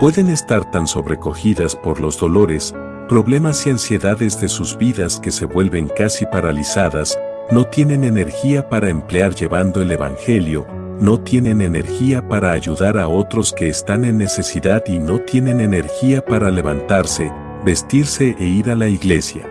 Pueden 0.00 0.30
estar 0.30 0.70
tan 0.70 0.86
sobrecogidas 0.86 1.76
por 1.76 2.00
los 2.00 2.18
dolores, 2.18 2.74
problemas 3.06 3.66
y 3.66 3.70
ansiedades 3.70 4.40
de 4.40 4.48
sus 4.48 4.78
vidas 4.78 5.20
que 5.20 5.30
se 5.30 5.44
vuelven 5.44 5.88
casi 5.94 6.24
paralizadas, 6.24 7.20
no 7.50 7.66
tienen 7.66 8.04
energía 8.04 8.66
para 8.66 8.88
emplear 8.88 9.34
llevando 9.34 9.82
el 9.82 9.92
Evangelio, 9.92 10.66
no 10.98 11.20
tienen 11.20 11.60
energía 11.60 12.26
para 12.26 12.52
ayudar 12.52 12.96
a 12.96 13.08
otros 13.08 13.52
que 13.52 13.68
están 13.68 14.06
en 14.06 14.16
necesidad 14.16 14.82
y 14.86 14.98
no 14.98 15.18
tienen 15.18 15.60
energía 15.60 16.24
para 16.24 16.50
levantarse, 16.50 17.30
vestirse 17.66 18.34
e 18.38 18.44
ir 18.46 18.70
a 18.70 18.76
la 18.76 18.88
iglesia. 18.88 19.46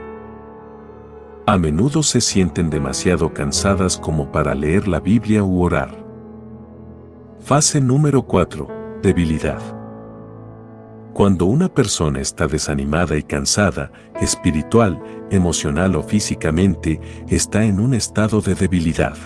A 1.46 1.60
menudo 1.60 2.01
se 2.01 2.22
sienten 2.22 2.72
demasiado 2.72 3.36
cansadas 3.36 4.00
como 4.00 4.32
para 4.32 4.56
leer 4.56 4.88
la 4.88 5.00
Biblia 5.00 5.44
u 5.44 5.62
orar. 5.62 5.91
Fase 7.39 7.79
número 7.79 8.24
4. 8.24 8.68
Debilidad. 9.03 9.79
Cuando 11.13 11.46
una 11.46 11.68
persona 11.68 12.22
está 12.22 12.48
desanimada 12.48 13.18
y 13.18 13.24
cansada, 13.24 13.92
espiritual, 14.22 15.01
emocional 15.32 15.96
o 15.96 16.04
físicamente, 16.04 17.00
está 17.28 17.66
en 17.66 17.80
un 17.80 17.94
estado 17.94 18.42
de 18.42 18.56
debilidad. 18.56 19.18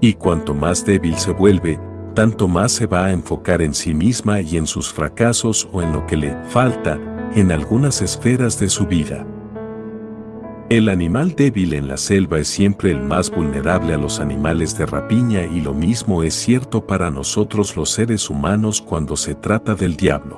Y 0.00 0.14
cuanto 0.14 0.54
más 0.54 0.84
débil 0.84 1.16
se 1.16 1.32
vuelve, 1.32 1.78
tanto 2.14 2.48
más 2.48 2.72
se 2.72 2.86
va 2.86 3.06
a 3.06 3.12
enfocar 3.12 3.60
en 3.60 3.74
sí 3.74 3.92
misma 3.92 4.40
y 4.40 4.56
en 4.56 4.66
sus 4.66 4.92
fracasos 4.92 5.68
o 5.72 5.82
en 5.82 5.92
lo 5.92 6.06
que 6.06 6.16
le 6.16 6.34
falta 6.48 6.98
en 7.34 7.52
algunas 7.52 8.00
esferas 8.00 8.58
de 8.58 8.70
su 8.70 8.86
vida. 8.86 9.26
El 10.68 10.88
animal 10.88 11.36
débil 11.36 11.74
en 11.74 11.86
la 11.86 11.96
selva 11.96 12.40
es 12.40 12.48
siempre 12.48 12.90
el 12.90 13.00
más 13.00 13.30
vulnerable 13.30 13.94
a 13.94 13.98
los 13.98 14.18
animales 14.18 14.76
de 14.76 14.84
rapiña 14.84 15.44
y 15.44 15.60
lo 15.60 15.72
mismo 15.72 16.24
es 16.24 16.34
cierto 16.34 16.84
para 16.84 17.08
nosotros 17.08 17.76
los 17.76 17.90
seres 17.90 18.28
humanos 18.28 18.82
cuando 18.82 19.16
se 19.16 19.36
trata 19.36 19.76
del 19.76 19.94
diablo. 19.96 20.36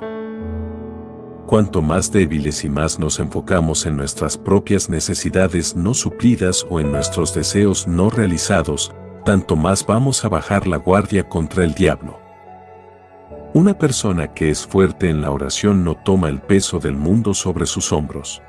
Cuanto 1.47 1.81
más 1.81 2.11
débiles 2.11 2.63
y 2.63 2.69
más 2.69 2.99
nos 2.99 3.19
enfocamos 3.19 3.87
en 3.87 3.97
nuestras 3.97 4.37
propias 4.37 4.87
necesidades 4.87 5.75
no 5.75 5.95
suplidas 5.95 6.63
o 6.69 6.79
en 6.79 6.91
nuestros 6.91 7.33
deseos 7.33 7.87
no 7.87 8.11
realizados, 8.11 8.93
tanto 9.25 9.55
más 9.55 9.83
vamos 9.83 10.23
a 10.23 10.29
bajar 10.29 10.67
la 10.67 10.77
guardia 10.77 11.27
contra 11.27 11.63
el 11.63 11.73
diablo. 11.73 12.19
Una 13.55 13.75
persona 13.75 14.31
que 14.31 14.51
es 14.51 14.63
fuerte 14.67 15.09
en 15.09 15.21
la 15.21 15.31
oración 15.31 15.83
no 15.83 15.95
toma 15.95 16.29
el 16.29 16.39
peso 16.39 16.77
del 16.77 16.95
mundo 16.95 17.33
sobre 17.33 17.65
sus 17.65 17.91
hombros. 17.91 18.43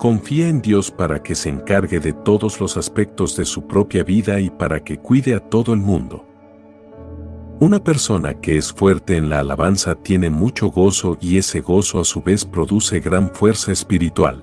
Confía 0.00 0.48
en 0.48 0.62
Dios 0.62 0.90
para 0.90 1.22
que 1.22 1.34
se 1.34 1.50
encargue 1.50 2.00
de 2.00 2.14
todos 2.14 2.58
los 2.58 2.78
aspectos 2.78 3.36
de 3.36 3.44
su 3.44 3.66
propia 3.66 4.02
vida 4.02 4.40
y 4.40 4.48
para 4.48 4.82
que 4.82 4.96
cuide 4.96 5.34
a 5.34 5.40
todo 5.40 5.74
el 5.74 5.80
mundo. 5.80 6.24
Una 7.60 7.84
persona 7.84 8.32
que 8.32 8.56
es 8.56 8.72
fuerte 8.72 9.18
en 9.18 9.28
la 9.28 9.40
alabanza 9.40 9.94
tiene 9.94 10.30
mucho 10.30 10.68
gozo 10.68 11.18
y 11.20 11.36
ese 11.36 11.60
gozo 11.60 12.00
a 12.00 12.06
su 12.06 12.22
vez 12.22 12.46
produce 12.46 13.00
gran 13.00 13.28
fuerza 13.28 13.72
espiritual. 13.72 14.42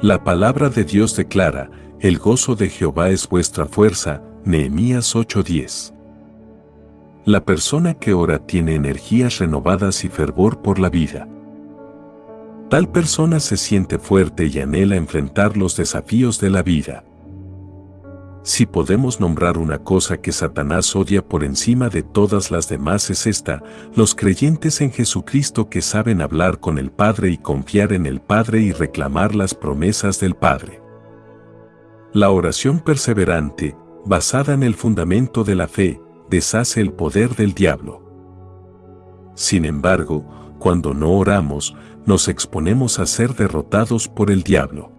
La 0.00 0.24
palabra 0.24 0.68
de 0.68 0.82
Dios 0.82 1.14
declara, 1.14 1.70
el 2.00 2.18
gozo 2.18 2.56
de 2.56 2.70
Jehová 2.70 3.10
es 3.10 3.28
vuestra 3.28 3.66
fuerza, 3.66 4.20
Nehemías 4.44 5.14
8:10. 5.14 5.94
La 7.24 7.44
persona 7.44 7.94
que 7.94 8.14
ora 8.14 8.40
tiene 8.40 8.74
energías 8.74 9.38
renovadas 9.38 10.02
y 10.02 10.08
fervor 10.08 10.60
por 10.60 10.80
la 10.80 10.88
vida. 10.90 11.28
Tal 12.72 12.88
persona 12.88 13.38
se 13.38 13.58
siente 13.58 13.98
fuerte 13.98 14.46
y 14.46 14.58
anhela 14.58 14.96
enfrentar 14.96 15.58
los 15.58 15.76
desafíos 15.76 16.40
de 16.40 16.48
la 16.48 16.62
vida. 16.62 17.04
Si 18.44 18.64
podemos 18.64 19.20
nombrar 19.20 19.58
una 19.58 19.80
cosa 19.80 20.22
que 20.22 20.32
Satanás 20.32 20.96
odia 20.96 21.22
por 21.22 21.44
encima 21.44 21.90
de 21.90 22.02
todas 22.02 22.50
las 22.50 22.70
demás 22.70 23.10
es 23.10 23.26
esta, 23.26 23.62
los 23.94 24.14
creyentes 24.14 24.80
en 24.80 24.90
Jesucristo 24.90 25.68
que 25.68 25.82
saben 25.82 26.22
hablar 26.22 26.60
con 26.60 26.78
el 26.78 26.90
Padre 26.90 27.28
y 27.28 27.36
confiar 27.36 27.92
en 27.92 28.06
el 28.06 28.22
Padre 28.22 28.62
y 28.62 28.72
reclamar 28.72 29.34
las 29.34 29.52
promesas 29.52 30.18
del 30.18 30.34
Padre. 30.34 30.80
La 32.14 32.30
oración 32.30 32.80
perseverante, 32.80 33.76
basada 34.06 34.54
en 34.54 34.62
el 34.62 34.76
fundamento 34.76 35.44
de 35.44 35.56
la 35.56 35.68
fe, 35.68 36.00
deshace 36.30 36.80
el 36.80 36.94
poder 36.94 37.36
del 37.36 37.52
diablo. 37.52 38.00
Sin 39.34 39.66
embargo, 39.66 40.24
cuando 40.58 40.94
no 40.94 41.10
oramos, 41.10 41.74
nos 42.06 42.28
exponemos 42.28 42.98
a 42.98 43.06
ser 43.06 43.34
derrotados 43.34 44.08
por 44.08 44.30
el 44.30 44.42
diablo. 44.42 44.90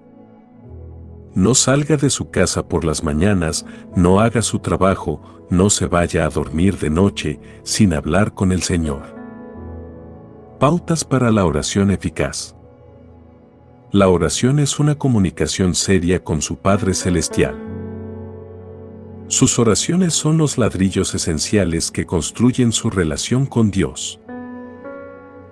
No 1.35 1.55
salga 1.55 1.97
de 1.97 2.09
su 2.09 2.29
casa 2.29 2.67
por 2.67 2.85
las 2.85 3.03
mañanas, 3.03 3.65
no 3.95 4.19
haga 4.19 4.41
su 4.41 4.59
trabajo, 4.59 5.21
no 5.49 5.69
se 5.69 5.87
vaya 5.87 6.25
a 6.25 6.29
dormir 6.29 6.77
de 6.77 6.89
noche 6.89 7.39
sin 7.63 7.93
hablar 7.93 8.33
con 8.33 8.51
el 8.51 8.61
Señor. 8.61 9.15
Pautas 10.59 11.03
para 11.03 11.31
la 11.31 11.45
oración 11.45 11.91
eficaz. 11.91 12.55
La 13.91 14.07
oración 14.07 14.59
es 14.59 14.79
una 14.79 14.95
comunicación 14.95 15.75
seria 15.75 16.23
con 16.23 16.41
su 16.41 16.57
Padre 16.57 16.93
Celestial. 16.93 17.55
Sus 19.27 19.57
oraciones 19.59 20.13
son 20.13 20.37
los 20.37 20.57
ladrillos 20.57 21.15
esenciales 21.15 21.91
que 21.91 22.05
construyen 22.05 22.71
su 22.71 22.89
relación 22.89 23.45
con 23.45 23.71
Dios. 23.71 24.19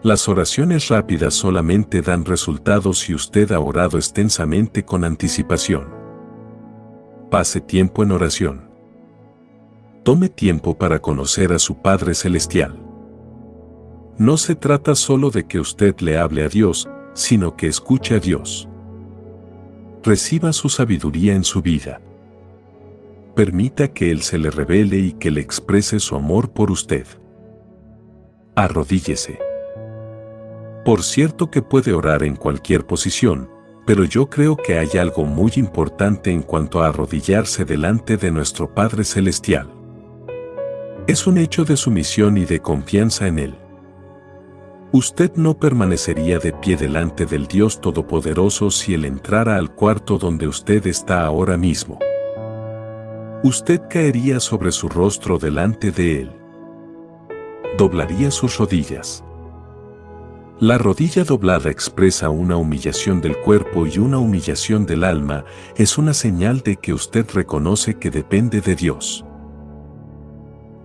Las 0.04 0.28
oraciones 0.28 0.88
rápidas 0.88 1.36
solamente 1.36 2.02
dan 2.02 2.26
resultados 2.26 2.98
si 3.02 3.14
usted 3.14 3.52
ha 3.52 3.60
orado 3.60 4.00
extensamente 4.00 4.84
con 4.84 5.04
anticipación. 5.04 5.94
Pase 7.30 7.62
tiempo 7.62 8.02
en 8.02 8.12
oración. 8.12 8.72
Tome 10.04 10.30
tiempo 10.30 10.76
para 10.76 10.98
conocer 10.98 11.54
a 11.54 11.60
su 11.60 11.84
Padre 11.84 12.16
Celestial. 12.16 12.80
No 14.18 14.38
se 14.38 14.56
trata 14.56 14.96
solo 14.96 15.30
de 15.30 15.46
que 15.46 15.60
usted 15.60 15.96
le 16.00 16.18
hable 16.18 16.46
a 16.46 16.50
Dios, 16.50 16.90
sino 17.14 17.56
que 17.56 17.68
escuche 17.68 18.16
a 18.16 18.20
Dios. 18.20 18.68
Reciba 20.02 20.52
su 20.52 20.70
sabiduría 20.70 21.36
en 21.36 21.44
su 21.44 21.62
vida. 21.62 22.02
Permita 23.36 23.90
que 23.90 24.10
Él 24.10 24.24
se 24.24 24.40
le 24.40 24.50
revele 24.50 24.98
y 24.98 25.14
que 25.14 25.30
le 25.30 25.42
exprese 25.42 26.00
su 26.00 26.16
amor 26.16 26.50
por 26.50 26.72
usted. 26.72 27.06
Arrodíllese. 28.56 29.51
Por 30.84 31.04
cierto 31.04 31.52
que 31.52 31.62
puede 31.62 31.94
orar 31.94 32.24
en 32.24 32.36
cualquier 32.36 32.88
posición, 32.88 33.50
pero 33.86 34.04
yo 34.04 34.30
creo 34.30 34.56
que 34.56 34.80
hay 34.80 34.98
algo 34.98 35.26
muy 35.26 35.52
importante 35.56 36.32
en 36.32 36.42
cuanto 36.42 36.82
a 36.82 36.88
arrodillarse 36.88 37.66
delante 37.66 38.18
de 38.18 38.32
nuestro 38.32 38.74
Padre 38.74 39.04
Celestial. 39.04 39.70
Es 41.08 41.28
un 41.28 41.38
hecho 41.38 41.66
de 41.66 41.78
sumisión 41.78 42.38
y 42.38 42.46
de 42.46 42.62
confianza 42.62 43.28
en 43.28 43.40
Él. 43.40 43.56
Usted 44.92 45.32
no 45.36 45.58
permanecería 45.58 46.40
de 46.40 46.52
pie 46.52 46.78
delante 46.78 47.26
del 47.26 47.48
Dios 47.48 47.80
Todopoderoso 47.80 48.72
si 48.72 48.96
Él 48.96 49.06
entrara 49.06 49.58
al 49.58 49.74
cuarto 49.74 50.18
donde 50.18 50.48
usted 50.48 50.86
está 50.88 51.26
ahora 51.26 51.58
mismo. 51.58 52.00
Usted 53.44 53.82
caería 53.90 54.40
sobre 54.40 54.72
su 54.72 54.90
rostro 54.90 55.38
delante 55.38 55.92
de 55.92 56.22
Él. 56.22 56.32
Doblaría 57.78 58.32
sus 58.32 58.58
rodillas. 58.58 59.24
La 60.62 60.78
rodilla 60.78 61.24
doblada 61.24 61.72
expresa 61.72 62.30
una 62.30 62.56
humillación 62.56 63.20
del 63.20 63.36
cuerpo 63.36 63.88
y 63.88 63.98
una 63.98 64.20
humillación 64.20 64.86
del 64.86 65.04
alma, 65.04 65.44
es 65.76 65.98
una 65.98 66.14
señal 66.14 66.60
de 66.60 66.76
que 66.76 66.94
usted 66.94 67.26
reconoce 67.34 67.96
que 67.96 68.12
depende 68.12 68.62
de 68.62 68.76
Dios. 68.76 69.26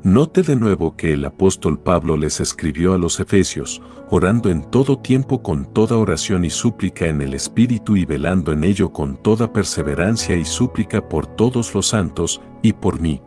Note 0.02 0.40
de 0.40 0.56
nuevo 0.56 0.96
que 0.96 1.12
el 1.12 1.26
apóstol 1.26 1.78
Pablo 1.78 2.16
les 2.16 2.40
escribió 2.40 2.94
a 2.94 2.98
los 2.98 3.20
Efesios, 3.20 3.82
orando 4.08 4.48
en 4.48 4.62
todo 4.62 4.98
tiempo 4.98 5.42
con 5.42 5.70
toda 5.74 5.98
oración 5.98 6.46
y 6.46 6.50
súplica 6.50 7.08
en 7.08 7.20
el 7.20 7.34
Espíritu 7.34 7.98
y 7.98 8.06
velando 8.06 8.52
en 8.52 8.64
ello 8.64 8.94
con 8.94 9.18
toda 9.18 9.52
perseverancia 9.52 10.36
y 10.36 10.46
súplica 10.46 11.06
por 11.06 11.26
todos 11.26 11.74
los 11.74 11.88
santos 11.88 12.40
y 12.62 12.72
por 12.72 12.98
mí 12.98 13.20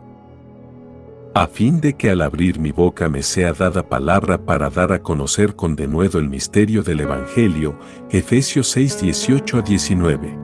a 1.34 1.46
fin 1.46 1.80
de 1.80 1.94
que 1.94 2.10
al 2.10 2.22
abrir 2.22 2.58
mi 2.58 2.72
boca 2.72 3.08
me 3.08 3.22
sea 3.22 3.52
dada 3.52 3.88
palabra 3.88 4.44
para 4.44 4.68
dar 4.68 4.92
a 4.92 5.00
conocer 5.00 5.54
con 5.54 5.76
denuedo 5.76 6.18
el 6.18 6.28
misterio 6.28 6.82
del 6.82 7.00
Evangelio, 7.00 7.78
Efesios 8.10 8.68
6, 8.70 9.00
18 9.02 9.58
a 9.58 9.62
19. 9.62 10.38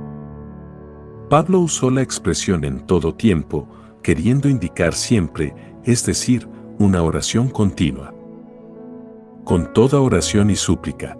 Pablo 1.28 1.58
usó 1.58 1.90
la 1.90 2.02
expresión 2.02 2.64
en 2.64 2.86
todo 2.86 3.14
tiempo, 3.14 3.68
queriendo 4.00 4.48
indicar 4.48 4.94
siempre, 4.94 5.54
es 5.84 6.06
decir, 6.06 6.48
una 6.78 7.02
oración 7.02 7.48
continua. 7.48 8.14
Con 9.44 9.72
toda 9.72 10.00
oración 10.00 10.50
y 10.50 10.56
súplica. 10.56 11.18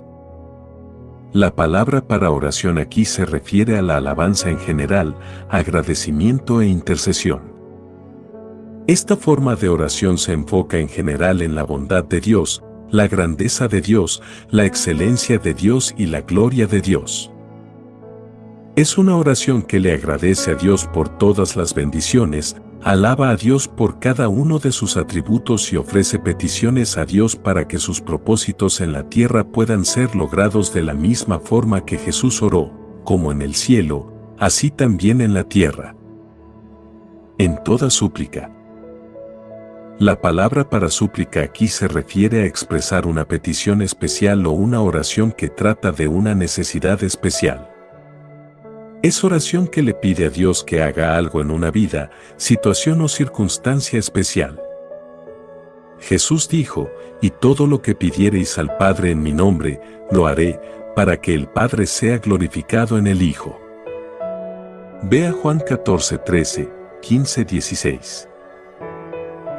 La 1.33 1.57
palabra 1.57 2.07
para 2.07 2.31
oración 2.31 2.79
aquí 2.79 3.05
se 3.05 3.27
refiere 3.27 3.77
a 3.77 3.83
la 3.83 3.97
alabanza 3.97 4.49
en 4.49 4.59
general, 4.59 5.17
agradecimiento 5.49 6.63
e 6.63 6.69
intercesión. 6.69 7.56
Esta 8.89 9.17
forma 9.17 9.57
de 9.57 9.69
oración 9.69 10.17
se 10.17 10.33
enfoca 10.33 10.79
en 10.79 10.89
general 10.89 11.43
en 11.43 11.57
la 11.57 11.65
bondad 11.65 12.05
de 12.05 12.21
Dios, 12.21 12.63
la 12.89 13.09
grandeza 13.09 13.67
de 13.67 13.81
Dios, 13.81 14.23
la 14.49 14.65
excelencia 14.65 15.39
de 15.39 15.55
Dios 15.55 15.93
y 15.99 16.07
la 16.07 16.21
gloria 16.21 16.69
de 16.69 16.81
Dios. 16.81 17.33
Es 18.77 18.97
una 18.97 19.17
oración 19.17 19.63
que 19.63 19.81
le 19.81 19.93
agradece 19.93 20.53
a 20.53 20.55
Dios 20.55 20.87
por 20.87 21.09
todas 21.19 21.57
las 21.57 21.75
bendiciones, 21.75 22.55
alaba 22.81 23.31
a 23.31 23.37
Dios 23.37 23.67
por 23.67 23.99
cada 23.99 24.29
uno 24.29 24.61
de 24.61 24.71
sus 24.71 24.97
atributos 24.97 25.73
y 25.73 25.77
ofrece 25.77 26.21
peticiones 26.21 26.97
a 26.97 27.05
Dios 27.05 27.35
para 27.35 27.67
que 27.67 27.79
sus 27.79 28.01
propósitos 28.01 28.81
en 28.81 28.93
la 28.93 29.09
tierra 29.09 29.43
puedan 29.43 29.85
ser 29.85 30.15
logrados 30.15 30.73
de 30.73 30.85
la 30.85 30.95
misma 30.95 31.41
forma 31.41 31.85
que 31.85 31.99
Jesús 31.99 32.41
oró, 32.41 32.71
como 33.03 33.33
en 33.33 33.43
el 33.43 33.57
cielo, 33.57 34.13
así 34.39 34.71
también 34.71 35.21
en 35.21 35.35
la 35.35 35.43
tierra. 35.43 35.97
En 37.39 37.61
toda 37.65 37.91
súplica. 37.91 38.53
La 39.99 40.21
palabra 40.21 40.69
para 40.69 40.91
súplica 40.91 41.41
aquí 41.41 41.69
se 41.69 41.89
refiere 41.89 42.43
a 42.43 42.45
expresar 42.45 43.07
una 43.07 43.27
petición 43.27 43.81
especial 43.81 44.45
o 44.45 44.51
una 44.51 44.83
oración 44.83 45.33
que 45.33 45.49
trata 45.49 45.91
de 45.91 46.07
una 46.07 46.35
necesidad 46.35 47.03
especial. 47.03 47.71
Es 49.03 49.25
oración 49.25 49.67
que 49.67 49.81
le 49.81 49.95
pide 49.95 50.27
a 50.27 50.29
Dios 50.29 50.63
que 50.65 50.83
haga 50.83 51.17
algo 51.17 51.41
en 51.41 51.51
una 51.51 51.71
vida, 51.71 52.11
situación 52.37 53.01
o 53.01 53.09
circunstancia 53.09 53.99
especial. 53.99 54.61
Jesús 55.99 56.47
dijo, 56.47 56.91
y 57.23 57.31
todo 57.31 57.67
lo 57.67 57.81
que 57.81 57.95
pidiereis 57.95 58.59
al 58.59 58.77
Padre 58.77 59.13
en 59.13 59.23
mi 59.23 59.33
nombre, 59.33 59.81
lo 60.11 60.27
haré, 60.27 60.61
para 60.95 61.19
que 61.23 61.33
el 61.33 61.49
Padre 61.49 61.87
sea 61.87 62.19
glorificado 62.19 62.99
en 62.99 63.07
el 63.07 63.23
Hijo. 63.23 63.59
Vea 65.05 65.33
Juan 65.33 65.59
14, 65.59 66.19
13, 66.19 66.71
15, 67.01 67.45
16. 67.47 68.29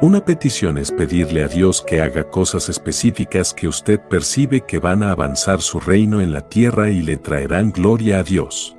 Una 0.00 0.24
petición 0.24 0.78
es 0.78 0.92
pedirle 0.92 1.42
a 1.42 1.48
Dios 1.48 1.82
que 1.82 2.00
haga 2.00 2.22
cosas 2.22 2.68
específicas 2.68 3.52
que 3.52 3.66
usted 3.66 3.98
percibe 3.98 4.60
que 4.60 4.78
van 4.78 5.02
a 5.02 5.10
avanzar 5.10 5.60
su 5.60 5.80
reino 5.80 6.20
en 6.20 6.32
la 6.32 6.48
tierra 6.48 6.88
y 6.90 7.02
le 7.02 7.16
traerán 7.16 7.72
gloria 7.72 8.20
a 8.20 8.22
Dios. 8.22 8.76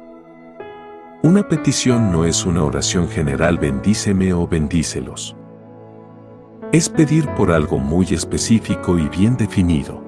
Una 1.22 1.46
petición 1.46 2.14
no 2.14 2.24
es 2.24 2.46
una 2.46 2.64
oración 2.64 3.10
general 3.10 3.58
bendíceme 3.58 4.34
o 4.34 4.48
bendícelos. 4.48 5.36
Es 6.72 6.88
pedir 6.88 7.28
por 7.36 7.52
algo 7.52 7.80
muy 7.80 8.06
específico 8.12 8.98
y 8.98 9.10
bien 9.10 9.36
definido. 9.36 10.02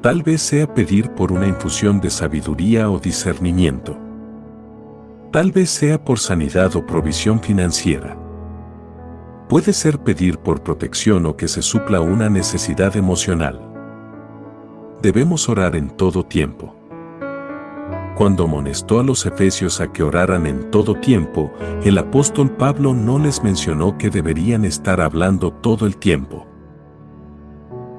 Tal 0.00 0.24
vez 0.24 0.42
sea 0.42 0.66
pedir 0.74 1.10
por 1.10 1.30
una 1.30 1.46
infusión 1.46 2.00
de 2.00 2.10
sabiduría 2.10 2.90
o 2.90 2.98
discernimiento. 2.98 3.96
Tal 5.30 5.52
vez 5.52 5.70
sea 5.70 6.04
por 6.04 6.18
sanidad 6.18 6.74
o 6.74 6.84
provisión 6.84 7.40
financiera. 7.40 8.25
Puede 9.48 9.72
ser 9.72 10.00
pedir 10.00 10.38
por 10.38 10.62
protección 10.62 11.24
o 11.24 11.36
que 11.36 11.46
se 11.46 11.62
supla 11.62 12.00
una 12.00 12.28
necesidad 12.28 12.96
emocional. 12.96 13.60
Debemos 15.02 15.48
orar 15.48 15.76
en 15.76 15.90
todo 15.90 16.24
tiempo. 16.24 16.74
Cuando 18.16 18.44
amonestó 18.44 18.98
a 18.98 19.04
los 19.04 19.24
efesios 19.24 19.80
a 19.80 19.92
que 19.92 20.02
oraran 20.02 20.46
en 20.46 20.70
todo 20.72 20.94
tiempo, 20.94 21.52
el 21.84 21.96
apóstol 21.98 22.50
Pablo 22.50 22.92
no 22.92 23.20
les 23.20 23.44
mencionó 23.44 23.96
que 23.98 24.10
deberían 24.10 24.64
estar 24.64 25.00
hablando 25.00 25.52
todo 25.52 25.86
el 25.86 25.96
tiempo. 25.96 26.46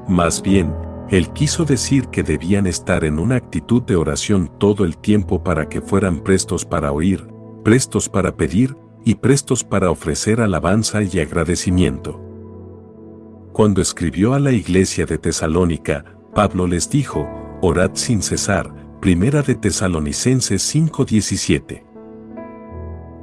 Más 0.10 0.41
bien, 0.41 0.75
él 1.10 1.29
quiso 1.29 1.63
decir 1.63 2.07
que 2.07 2.23
debían 2.23 2.67
estar 2.67 3.05
en 3.05 3.19
una 3.19 3.36
actitud 3.36 3.83
de 3.83 3.95
oración 3.95 4.51
todo 4.57 4.83
el 4.83 4.97
tiempo 4.97 5.43
para 5.43 5.69
que 5.69 5.79
fueran 5.79 6.19
prestos 6.19 6.65
para 6.65 6.91
oír, 6.91 7.25
prestos 7.63 8.10
para 8.10 8.36
pedir, 8.36 8.75
y 9.08 9.15
prestos 9.15 9.63
para 9.63 9.89
ofrecer 9.89 10.41
alabanza 10.41 11.02
y 11.02 11.20
agradecimiento. 11.22 12.22
Cuando 13.54 13.82
escribió 13.82 14.34
a 14.34 14.39
la 14.39 14.52
iglesia 14.52 15.06
de 15.06 15.17
Tesalónica, 15.17 16.04
Pablo 16.36 16.67
les 16.67 16.89
dijo, 16.89 17.26
orad 17.62 17.91
sin 17.93 18.22
cesar, 18.22 18.70
primera 19.00 19.43
de 19.43 19.56
Tesalonicenses 19.56 20.62
5:17. 20.62 21.86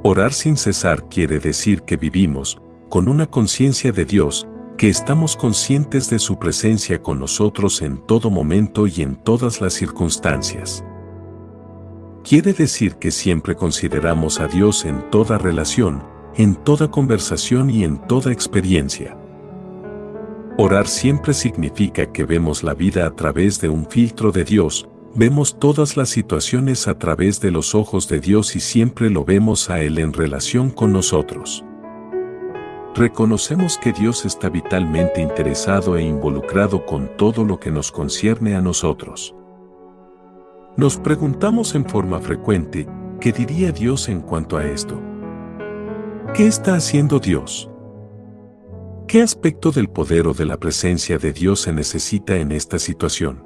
Orar 0.01 0.33
sin 0.33 0.57
cesar 0.57 1.07
quiere 1.07 1.37
decir 1.37 1.83
que 1.83 1.97
vivimos, 1.97 2.59
con 2.89 3.07
una 3.07 3.27
conciencia 3.27 3.91
de 3.91 4.05
Dios, 4.05 4.47
que 4.79 4.89
estamos 4.89 5.35
conscientes 5.35 6.09
de 6.09 6.17
su 6.17 6.39
presencia 6.39 6.99
con 7.03 7.19
nosotros 7.19 7.83
en 7.83 7.99
todo 8.07 8.31
momento 8.31 8.87
y 8.87 9.03
en 9.03 9.17
todas 9.17 9.61
las 9.61 9.75
circunstancias. 9.75 10.83
Quiere 12.27 12.53
decir 12.53 12.95
que 12.95 13.11
siempre 13.11 13.55
consideramos 13.55 14.39
a 14.39 14.47
Dios 14.47 14.83
en 14.85 15.09
toda 15.11 15.37
relación, 15.37 16.03
en 16.35 16.55
toda 16.55 16.89
conversación 16.89 17.69
y 17.69 17.83
en 17.83 17.99
toda 18.07 18.31
experiencia. 18.31 19.17
Orar 20.57 20.87
siempre 20.87 21.33
significa 21.33 22.11
que 22.11 22.25
vemos 22.25 22.63
la 22.63 22.73
vida 22.73 23.05
a 23.05 23.15
través 23.15 23.61
de 23.61 23.69
un 23.69 23.85
filtro 23.85 24.31
de 24.31 24.43
Dios, 24.43 24.87
Vemos 25.17 25.59
todas 25.59 25.95
las 25.95 26.09
situaciones 26.09 26.89
a 26.89 26.99
través 26.99 27.39
de 27.39 27.49
los 27.49 27.73
ojos 27.73 28.09
de 28.09 28.19
Dios 28.19 28.57
y 28.57 28.59
siempre 28.59 29.09
lo 29.09 29.23
vemos 29.23 29.69
a 29.69 29.79
Él 29.79 29.97
en 29.97 30.11
relación 30.11 30.71
con 30.71 30.91
nosotros. 30.91 31.63
Reconocemos 32.93 33.77
que 33.77 33.93
Dios 33.93 34.25
está 34.25 34.49
vitalmente 34.49 35.21
interesado 35.21 35.95
e 35.95 36.03
involucrado 36.03 36.85
con 36.85 37.15
todo 37.15 37.45
lo 37.45 37.61
que 37.61 37.71
nos 37.71 37.93
concierne 37.93 38.57
a 38.57 38.61
nosotros. 38.61 39.33
Nos 40.77 40.97
preguntamos 40.97 41.73
en 41.73 41.85
forma 41.85 42.19
frecuente, 42.19 42.85
¿qué 43.21 43.31
diría 43.31 43.71
Dios 43.71 44.09
en 44.09 44.19
cuanto 44.19 44.57
a 44.57 44.65
esto? 44.65 45.01
¿Qué 46.33 46.47
está 46.47 46.75
haciendo 46.75 47.19
Dios? 47.19 47.71
¿Qué 49.07 49.21
aspecto 49.21 49.71
del 49.71 49.87
poder 49.87 50.27
o 50.27 50.33
de 50.33 50.43
la 50.43 50.57
presencia 50.57 51.17
de 51.17 51.31
Dios 51.31 51.61
se 51.61 51.71
necesita 51.71 52.35
en 52.35 52.51
esta 52.51 52.77
situación? 52.77 53.41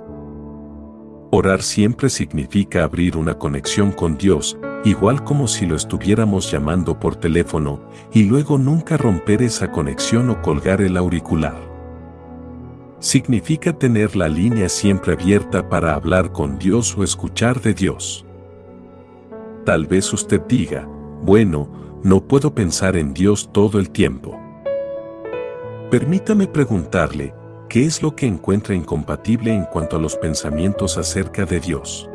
Orar 1.29 1.61
siempre 1.61 2.09
significa 2.09 2.83
abrir 2.83 3.15
una 3.15 3.35
conexión 3.35 3.91
con 3.91 4.17
Dios, 4.17 4.57
igual 4.83 5.23
como 5.23 5.47
si 5.47 5.67
lo 5.67 5.75
estuviéramos 5.75 6.51
llamando 6.51 6.99
por 6.99 7.15
teléfono, 7.15 7.79
y 8.11 8.23
luego 8.23 8.57
nunca 8.57 8.97
romper 8.97 9.43
esa 9.43 9.71
conexión 9.71 10.31
o 10.31 10.41
colgar 10.41 10.81
el 10.81 10.97
auricular. 10.97 11.68
Significa 12.99 13.73
tener 13.73 14.15
la 14.15 14.27
línea 14.27 14.69
siempre 14.69 15.13
abierta 15.13 15.69
para 15.69 15.95
hablar 15.95 16.31
con 16.31 16.59
Dios 16.59 16.97
o 16.97 17.03
escuchar 17.03 17.61
de 17.61 17.73
Dios. 17.73 18.25
Tal 19.65 19.87
vez 19.87 20.11
usted 20.13 20.41
diga, 20.47 20.87
bueno, 21.21 21.69
no 22.03 22.27
puedo 22.27 22.53
pensar 22.53 22.95
en 22.95 23.13
Dios 23.13 23.49
todo 23.51 23.79
el 23.79 23.89
tiempo. 23.89 24.39
Permítame 25.89 26.47
preguntarle, 26.47 27.33
¿Qué 27.69 27.85
es 27.85 28.01
lo 28.01 28.15
que 28.15 28.25
encuentra 28.25 28.73
incompatible 28.73 29.53
en 29.53 29.65
cuanto 29.65 29.97
a 29.97 29.99
los 29.99 30.15
pensamientos 30.15 30.97
acerca 30.97 31.45
de 31.45 31.59
Dios? 31.59 32.09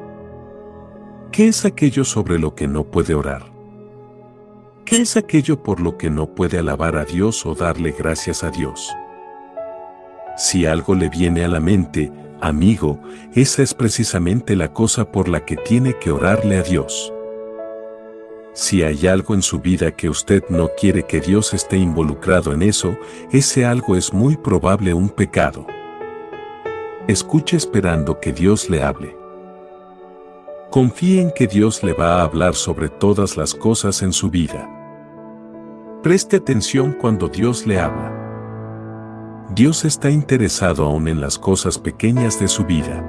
¿Qué 1.30 1.46
es 1.46 1.64
aquello 1.64 2.04
sobre 2.04 2.40
lo 2.40 2.56
que 2.56 2.66
no 2.66 2.82
puede 2.82 3.14
orar? 3.14 3.52
¿Qué 4.84 4.96
es 5.02 5.16
aquello 5.16 5.62
por 5.62 5.80
lo 5.80 5.96
que 5.96 6.10
no 6.10 6.34
puede 6.34 6.58
alabar 6.58 6.96
a 6.96 7.04
Dios 7.04 7.46
o 7.46 7.54
darle 7.54 7.94
gracias 7.96 8.42
a 8.42 8.50
Dios? 8.50 8.92
Si 10.36 10.66
algo 10.66 10.94
le 10.94 11.08
viene 11.08 11.44
a 11.44 11.48
la 11.48 11.60
mente, 11.60 12.10
amigo, 12.40 12.98
esa 13.34 13.62
es 13.62 13.72
precisamente 13.72 14.56
la 14.56 14.72
cosa 14.72 15.10
por 15.10 15.28
la 15.28 15.44
que 15.44 15.56
tiene 15.56 15.94
que 15.98 16.10
orarle 16.10 16.58
a 16.58 16.62
Dios. 16.62 17.12
Si 18.52 18.82
hay 18.82 19.06
algo 19.06 19.34
en 19.34 19.42
su 19.42 19.60
vida 19.60 19.92
que 19.92 20.08
usted 20.08 20.44
no 20.48 20.70
quiere 20.78 21.04
que 21.04 21.20
Dios 21.20 21.54
esté 21.54 21.76
involucrado 21.76 22.52
en 22.52 22.62
eso, 22.62 22.96
ese 23.32 23.64
algo 23.64 23.96
es 23.96 24.12
muy 24.12 24.36
probable 24.36 24.94
un 24.94 25.08
pecado. 25.08 25.66
Escuche 27.08 27.56
esperando 27.56 28.20
que 28.20 28.32
Dios 28.32 28.70
le 28.70 28.82
hable. 28.82 29.16
Confíe 30.70 31.20
en 31.20 31.30
que 31.32 31.46
Dios 31.46 31.82
le 31.82 31.92
va 31.92 32.20
a 32.20 32.22
hablar 32.22 32.54
sobre 32.54 32.88
todas 32.88 33.36
las 33.36 33.54
cosas 33.54 34.02
en 34.02 34.12
su 34.12 34.30
vida. 34.30 34.68
Preste 36.02 36.36
atención 36.36 36.92
cuando 36.92 37.28
Dios 37.28 37.66
le 37.66 37.78
habla. 37.78 38.23
Dios 39.54 39.84
está 39.84 40.10
interesado 40.10 40.84
aún 40.84 41.06
en 41.06 41.20
las 41.20 41.38
cosas 41.38 41.78
pequeñas 41.78 42.40
de 42.40 42.48
su 42.48 42.64
vida. 42.64 43.04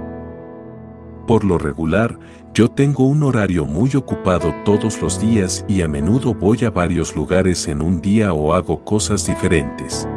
Por 1.26 1.44
lo 1.44 1.58
regular, 1.58 2.20
yo 2.54 2.70
tengo 2.70 3.08
un 3.08 3.24
horario 3.24 3.66
muy 3.66 3.96
ocupado 3.96 4.54
todos 4.64 5.02
los 5.02 5.20
días 5.20 5.66
y 5.68 5.82
a 5.82 5.88
menudo 5.88 6.36
voy 6.36 6.64
a 6.64 6.70
varios 6.70 7.16
lugares 7.16 7.68
en 7.68 7.82
un 7.82 8.00
día 8.00 8.32
o 8.32 8.54
hago 8.54 8.86
cosas 8.86 9.26
diferentes. 9.26 10.08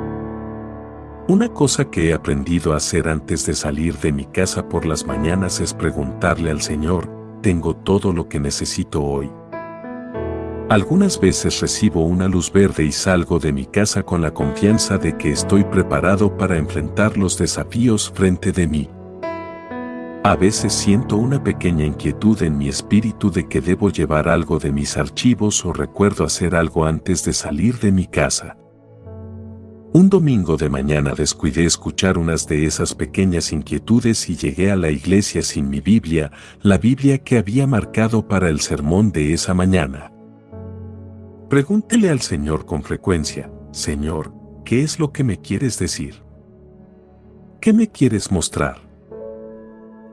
Una 1.29 1.49
cosa 1.49 1.87
que 1.87 2.11
he 2.11 2.13
aprendido 2.13 2.75
a 2.75 2.77
hacer 2.77 3.09
antes 3.09 3.47
de 3.47 3.55
salir 3.55 3.97
de 3.97 4.13
mi 4.13 4.27
casa 4.27 4.69
por 4.69 4.85
las 4.85 5.07
mañanas 5.07 5.61
es 5.61 5.73
preguntarle 5.73 6.51
al 6.51 6.61
Señor, 6.61 7.09
¿tengo 7.41 7.75
todo 7.75 8.13
lo 8.13 8.29
que 8.29 8.39
necesito 8.39 9.03
hoy? 9.03 9.31
Algunas 10.71 11.19
veces 11.19 11.61
recibo 11.63 12.05
una 12.05 12.29
luz 12.29 12.53
verde 12.53 12.85
y 12.85 12.93
salgo 12.93 13.39
de 13.39 13.55
mi 13.55 13.65
casa 13.65 14.03
con 14.03 14.21
la 14.21 14.35
confianza 14.35 14.99
de 14.99 15.17
que 15.17 15.31
estoy 15.31 15.65
preparado 15.65 16.37
para 16.37 16.59
enfrentar 16.59 17.17
los 17.17 17.39
desafíos 17.39 18.13
frente 18.15 18.53
de 18.53 18.69
mí. 18.69 18.91
A 20.25 20.37
veces 20.37 20.75
siento 20.75 21.17
una 21.17 21.43
pequeña 21.43 21.87
inquietud 21.87 22.43
en 22.43 22.59
mi 22.59 22.69
espíritu 22.69 23.31
de 23.31 23.49
que 23.49 23.63
debo 23.63 23.89
llevar 23.89 24.29
algo 24.29 24.59
de 24.59 24.71
mis 24.71 24.99
archivos 24.99 25.65
o 25.65 25.73
recuerdo 25.73 26.23
hacer 26.23 26.55
algo 26.55 26.85
antes 26.85 27.25
de 27.25 27.33
salir 27.33 27.79
de 27.79 27.91
mi 27.91 28.07
casa. 28.07 28.59
Un 29.95 30.11
domingo 30.11 30.59
de 30.59 30.69
mañana 30.69 31.15
descuidé 31.17 31.65
escuchar 31.65 32.19
unas 32.19 32.47
de 32.47 32.67
esas 32.67 32.95
pequeñas 32.95 33.55
inquietudes 33.55 34.29
y 34.29 34.37
llegué 34.37 34.71
a 34.71 34.77
la 34.77 34.91
iglesia 34.91 35.41
sin 35.41 35.71
mi 35.71 35.81
Biblia, 35.81 36.31
la 36.61 36.77
Biblia 36.77 37.17
que 37.17 37.39
había 37.39 37.67
marcado 37.67 38.29
para 38.29 38.51
el 38.51 38.61
sermón 38.61 39.13
de 39.13 39.33
esa 39.33 39.55
mañana. 39.55 40.13
Pregúntele 41.49 42.11
al 42.11 42.21
Señor 42.21 42.67
con 42.67 42.83
frecuencia, 42.83 43.51
Señor, 43.71 44.35
¿qué 44.67 44.83
es 44.83 44.99
lo 44.99 45.13
que 45.13 45.25
me 45.25 45.41
quieres 45.41 45.79
decir? 45.79 46.23
¿Qué 47.59 47.73
me 47.73 47.91
quieres 47.91 48.31
mostrar? 48.31 48.77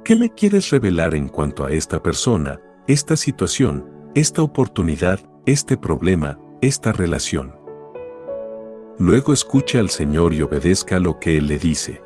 ¿Qué 0.06 0.15
me 0.15 0.34
quieres 0.34 0.69
revelar 0.69 1.13
en 1.13 1.28
cuanto 1.28 1.65
a 1.65 1.74
esta 1.74 2.02
persona, 2.02 2.62
esta 2.88 3.17
situación, 3.17 3.86
esta 4.15 4.43
oportunidad, 4.43 5.19
este 5.45 5.76
problema, 5.76 6.39
esta 6.62 6.93
relación? 6.93 7.54
Luego 8.98 9.34
escuche 9.34 9.78
al 9.78 9.89
Señor 9.89 10.34
y 10.34 10.41
obedezca 10.41 11.00
lo 11.00 11.19
que 11.19 11.38
Él 11.38 11.48
le 11.48 11.60
dice. 11.60 12.02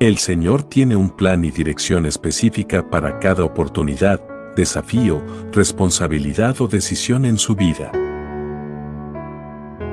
El 0.00 0.18
Señor 0.18 0.64
tiene 0.64 0.96
un 0.96 1.10
plan 1.10 1.44
y 1.44 1.52
dirección 1.52 2.04
específica 2.04 2.90
para 2.90 3.20
cada 3.20 3.44
oportunidad, 3.44 4.20
desafío, 4.56 5.22
responsabilidad 5.52 6.60
o 6.60 6.68
decisión 6.68 7.24
en 7.24 7.38
su 7.38 7.54
vida. 7.54 7.92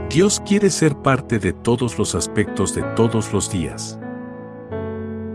Dios 0.10 0.42
quiere 0.46 0.70
ser 0.70 0.96
parte 0.96 1.38
de 1.38 1.54
todos 1.54 1.98
los 1.98 2.16
aspectos 2.16 2.74
de 2.74 2.84
todos 2.96 3.34
los 3.34 3.52
días. 3.52 4.00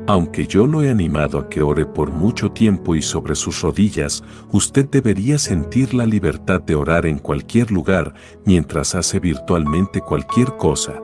Aunque 0.06 0.46
yo 0.46 0.66
lo 0.66 0.82
he 0.82 0.90
animado 0.90 1.38
a 1.38 1.48
que 1.48 1.62
ore 1.62 1.86
por 1.86 2.10
mucho 2.10 2.50
tiempo 2.50 2.94
y 2.94 3.02
sobre 3.02 3.34
sus 3.34 3.60
rodillas, 3.60 4.24
usted 4.50 4.88
debería 4.88 5.38
sentir 5.38 5.94
la 5.94 6.06
libertad 6.06 6.60
de 6.60 6.74
orar 6.74 7.06
en 7.06 7.18
cualquier 7.18 7.70
lugar 7.70 8.14
mientras 8.44 8.94
hace 8.94 9.20
virtualmente 9.20 10.00
cualquier 10.00 10.56
cosa. 10.56 11.00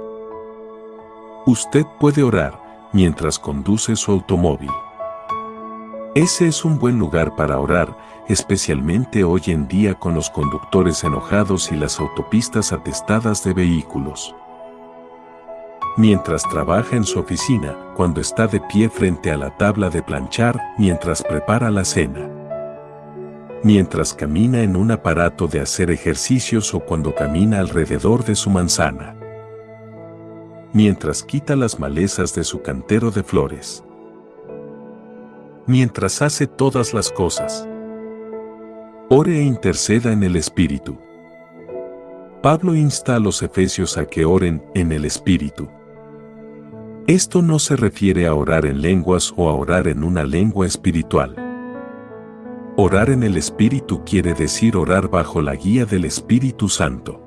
Usted 1.46 1.84
puede 2.00 2.22
orar 2.22 2.90
mientras 2.92 3.38
conduce 3.38 3.94
su 3.94 4.12
automóvil. 4.12 4.70
Ese 6.14 6.48
es 6.48 6.64
un 6.64 6.78
buen 6.78 6.98
lugar 6.98 7.36
para 7.36 7.58
orar, 7.60 7.96
especialmente 8.28 9.24
hoy 9.24 9.42
en 9.46 9.68
día 9.68 9.94
con 9.94 10.14
los 10.14 10.30
conductores 10.30 11.04
enojados 11.04 11.70
y 11.70 11.76
las 11.76 12.00
autopistas 12.00 12.72
atestadas 12.72 13.44
de 13.44 13.54
vehículos 13.54 14.34
mientras 15.98 16.44
trabaja 16.48 16.94
en 16.96 17.04
su 17.04 17.18
oficina, 17.18 17.76
cuando 17.96 18.20
está 18.20 18.46
de 18.46 18.60
pie 18.60 18.88
frente 18.88 19.32
a 19.32 19.36
la 19.36 19.56
tabla 19.56 19.90
de 19.90 20.00
planchar, 20.00 20.58
mientras 20.78 21.24
prepara 21.24 21.70
la 21.72 21.84
cena. 21.84 22.30
Mientras 23.64 24.14
camina 24.14 24.62
en 24.62 24.76
un 24.76 24.92
aparato 24.92 25.48
de 25.48 25.60
hacer 25.60 25.90
ejercicios 25.90 26.72
o 26.72 26.80
cuando 26.80 27.16
camina 27.16 27.58
alrededor 27.58 28.24
de 28.24 28.36
su 28.36 28.48
manzana. 28.48 29.16
Mientras 30.72 31.24
quita 31.24 31.56
las 31.56 31.80
malezas 31.80 32.32
de 32.32 32.44
su 32.44 32.62
cantero 32.62 33.10
de 33.10 33.24
flores. 33.24 33.82
Mientras 35.68 36.22
hace 36.22 36.46
todas 36.46 36.94
las 36.94 37.12
cosas. 37.12 37.68
Ore 39.10 39.40
e 39.40 39.42
interceda 39.42 40.14
en 40.14 40.22
el 40.22 40.36
Espíritu. 40.36 40.98
Pablo 42.42 42.74
insta 42.74 43.16
a 43.16 43.18
los 43.18 43.42
efesios 43.42 43.98
a 43.98 44.06
que 44.06 44.24
oren 44.24 44.64
en 44.74 44.92
el 44.92 45.04
Espíritu. 45.04 45.68
Esto 47.06 47.42
no 47.42 47.58
se 47.58 47.76
refiere 47.76 48.26
a 48.26 48.34
orar 48.34 48.64
en 48.64 48.80
lenguas 48.80 49.34
o 49.36 49.50
a 49.50 49.52
orar 49.52 49.88
en 49.88 50.04
una 50.04 50.24
lengua 50.24 50.66
espiritual. 50.66 51.36
Orar 52.78 53.10
en 53.10 53.22
el 53.22 53.36
Espíritu 53.36 54.02
quiere 54.06 54.32
decir 54.32 54.74
orar 54.74 55.10
bajo 55.10 55.42
la 55.42 55.54
guía 55.54 55.84
del 55.84 56.06
Espíritu 56.06 56.70
Santo. 56.70 57.22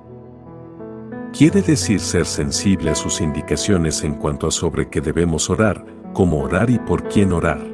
Quiere 1.31 1.61
decir 1.61 1.99
ser 1.99 2.25
sensible 2.25 2.89
a 2.89 2.95
sus 2.95 3.21
indicaciones 3.21 4.03
en 4.03 4.15
cuanto 4.15 4.47
a 4.47 4.51
sobre 4.51 4.89
qué 4.89 4.99
debemos 4.99 5.47
orar, 5.51 5.85
cómo 6.13 6.41
orar 6.41 6.71
y 6.71 6.79
por 6.79 7.07
quién 7.07 7.33
orar. 7.33 7.70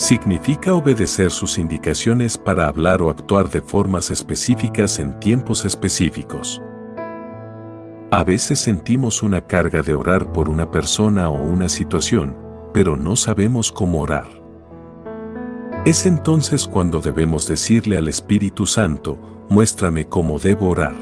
Significa 0.00 0.72
obedecer 0.72 1.30
sus 1.30 1.58
indicaciones 1.58 2.38
para 2.38 2.66
hablar 2.66 3.02
o 3.02 3.10
actuar 3.10 3.50
de 3.50 3.60
formas 3.60 4.10
específicas 4.10 4.98
en 4.98 5.20
tiempos 5.20 5.66
específicos. 5.66 6.62
A 8.10 8.24
veces 8.24 8.60
sentimos 8.60 9.22
una 9.22 9.42
carga 9.46 9.82
de 9.82 9.92
orar 9.94 10.32
por 10.32 10.48
una 10.48 10.70
persona 10.70 11.28
o 11.28 11.42
una 11.42 11.68
situación, 11.68 12.34
pero 12.72 12.96
no 12.96 13.14
sabemos 13.14 13.70
cómo 13.70 14.00
orar. 14.00 14.26
Es 15.84 16.06
entonces 16.06 16.66
cuando 16.66 17.02
debemos 17.02 17.46
decirle 17.46 17.98
al 17.98 18.08
Espíritu 18.08 18.64
Santo, 18.64 19.18
muéstrame 19.50 20.06
cómo 20.06 20.38
debo 20.38 20.70
orar. 20.70 20.94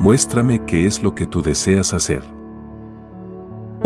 Muéstrame 0.00 0.66
qué 0.66 0.84
es 0.84 1.02
lo 1.02 1.14
que 1.14 1.26
tú 1.26 1.40
deseas 1.40 1.94
hacer. 1.94 2.37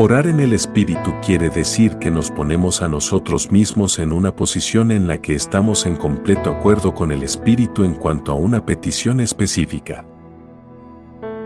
Orar 0.04 0.26
en 0.26 0.40
el 0.40 0.52
Espíritu 0.52 1.14
quiere 1.24 1.48
decir 1.48 1.96
que 1.98 2.10
nos 2.10 2.28
ponemos 2.32 2.82
a 2.82 2.88
nosotros 2.88 3.52
mismos 3.52 4.00
en 4.00 4.10
una 4.10 4.34
posición 4.34 4.90
en 4.90 5.06
la 5.06 5.18
que 5.18 5.36
estamos 5.36 5.86
en 5.86 5.94
completo 5.94 6.50
acuerdo 6.50 6.92
con 6.92 7.12
el 7.12 7.22
Espíritu 7.22 7.84
en 7.84 7.94
cuanto 7.94 8.32
a 8.32 8.34
una 8.34 8.66
petición 8.66 9.20
específica. 9.20 10.04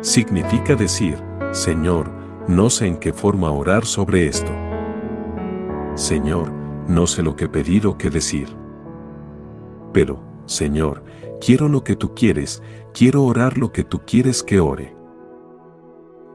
Significa 0.00 0.74
decir, 0.74 1.22
Señor, 1.52 2.10
no 2.48 2.70
sé 2.70 2.86
en 2.86 2.96
qué 2.96 3.12
forma 3.12 3.50
orar 3.50 3.84
sobre 3.84 4.26
esto. 4.26 4.52
Señor, 5.94 6.50
no 6.88 7.06
sé 7.06 7.22
lo 7.22 7.36
que 7.36 7.50
pedir 7.50 7.86
o 7.86 7.98
qué 7.98 8.08
decir. 8.08 8.48
Pero, 9.92 10.18
Señor, 10.46 11.04
quiero 11.44 11.68
lo 11.68 11.84
que 11.84 11.94
tú 11.94 12.14
quieres, 12.14 12.62
quiero 12.94 13.22
orar 13.24 13.58
lo 13.58 13.70
que 13.70 13.84
tú 13.84 14.00
quieres 14.06 14.42
que 14.42 14.60
ore. 14.60 14.95